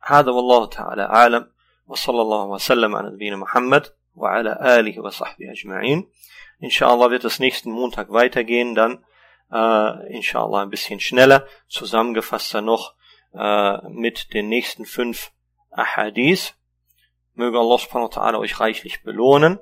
[0.00, 1.52] هذا والله تعالى أعلم
[1.86, 6.10] وصلى الله وسلم على نبينا محمد وعلى آله وصحبه أجمعين
[6.60, 9.04] Inshallah wird es nächsten Montag weitergehen, dann
[9.52, 12.94] äh, inshallah ein bisschen schneller, zusammengefasst dann noch
[13.32, 15.30] äh, mit den nächsten fünf
[15.70, 16.54] Ahadith.
[17.34, 19.60] Möge Allah subhanahu wa ta'ala euch reichlich belohnen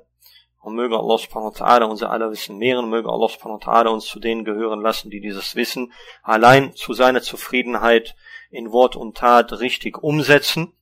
[0.61, 3.89] und möge Allah subhanahu wa ta'ala unser aller Wissen mehren, möge Allah subhanahu wa ta'ala
[3.89, 5.93] uns zu denen gehören lassen, die dieses Wissen
[6.23, 8.15] allein zu seiner Zufriedenheit
[8.49, 10.73] in Wort und Tat richtig umsetzen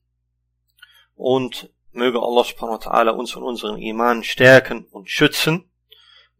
[1.14, 5.71] und möge Allah subhanahu wa ta'ala uns und unseren Iman stärken und schützen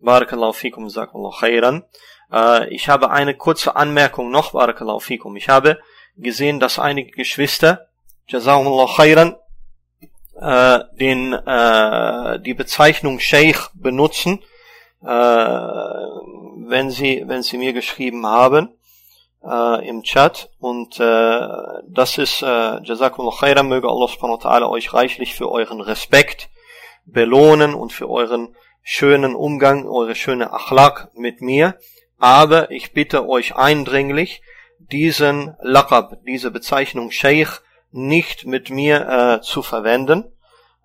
[0.02, 1.84] Barakallahu fikum, Sakallahu khairan.
[2.32, 5.36] Äh, ich habe eine kurze Anmerkung noch, Barakallahu fikum.
[5.36, 5.80] Ich habe
[6.18, 7.88] gesehen, dass einige Geschwister,
[8.28, 9.36] Jazakumullahu khairan,
[10.40, 14.40] äh, den, äh, die Bezeichnung Sheikh benutzen,
[15.04, 18.70] äh, wenn sie, wenn sie mir geschrieben haben,
[19.44, 20.50] äh, im Chat.
[20.60, 21.48] Und äh,
[21.88, 26.50] das ist äh, Jazakumullah khairan möge Allah subhanahu wa ta'ala euch reichlich für euren Respekt
[27.06, 31.76] belohnen und für euren schönen Umgang, eure schöne Achlak mit mir,
[32.18, 34.42] aber ich bitte euch eindringlich,
[34.80, 37.62] diesen Laqab, diese Bezeichnung Sheikh
[37.92, 40.32] nicht mit mir äh, zu verwenden,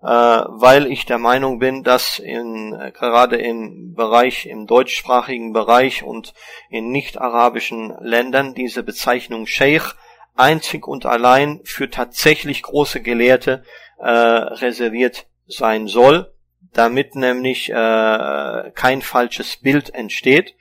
[0.01, 6.33] weil ich der Meinung bin, dass in, äh, gerade im Bereich, im deutschsprachigen Bereich und
[6.69, 9.95] in nicht-arabischen Ländern diese Bezeichnung Sheikh
[10.35, 13.63] einzig und allein für tatsächlich große Gelehrte
[13.97, 16.31] äh, reserviert sein soll
[16.77, 20.55] damit nämlich äh, kein falsches Bild entsteht.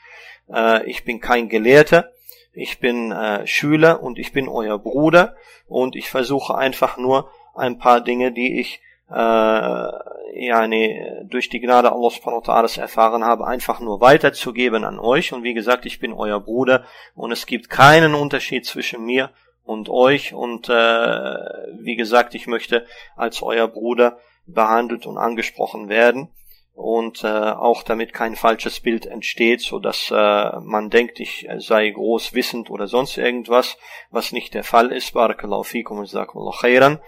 [0.52, 2.10] Äh, ich bin kein Gelehrter,
[2.52, 7.78] ich bin äh, Schüler und ich bin euer Bruder und ich versuche einfach nur ein
[7.78, 8.80] paar Dinge, die ich
[9.10, 14.98] äh, nee, durch die Gnade Allah subhanahu wa ta'ala erfahren habe, einfach nur weiterzugeben an
[14.98, 15.32] euch.
[15.32, 16.84] Und wie gesagt, ich bin euer Bruder
[17.14, 19.30] und es gibt keinen Unterschied zwischen mir
[19.64, 20.34] und euch.
[20.34, 22.86] Und äh, wie gesagt, ich möchte
[23.16, 26.28] als euer Bruder behandelt und angesprochen werden
[26.76, 31.88] und äh, auch damit kein falsches Bild entsteht, so dass äh, man denkt, ich sei
[31.88, 33.78] groß wissend oder sonst irgendwas,
[34.10, 35.14] was nicht der Fall ist.
[35.14, 36.12] Barakallahu fikum und
[36.60, 37.00] khairan.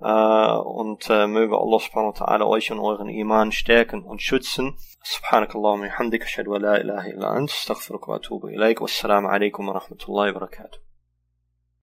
[0.00, 4.76] Äh, und äh, möge Allah subhanahu wa ta'ala euch und euren Iman stärken und schützen.
[5.02, 8.80] Subhanakallahu wa hamdika ashhadu an la ilaha illa ant astaghfiruka wa atubu ilaik.
[8.80, 10.78] Wassalamu alaikum wa rahmatullahi wa barakatuh.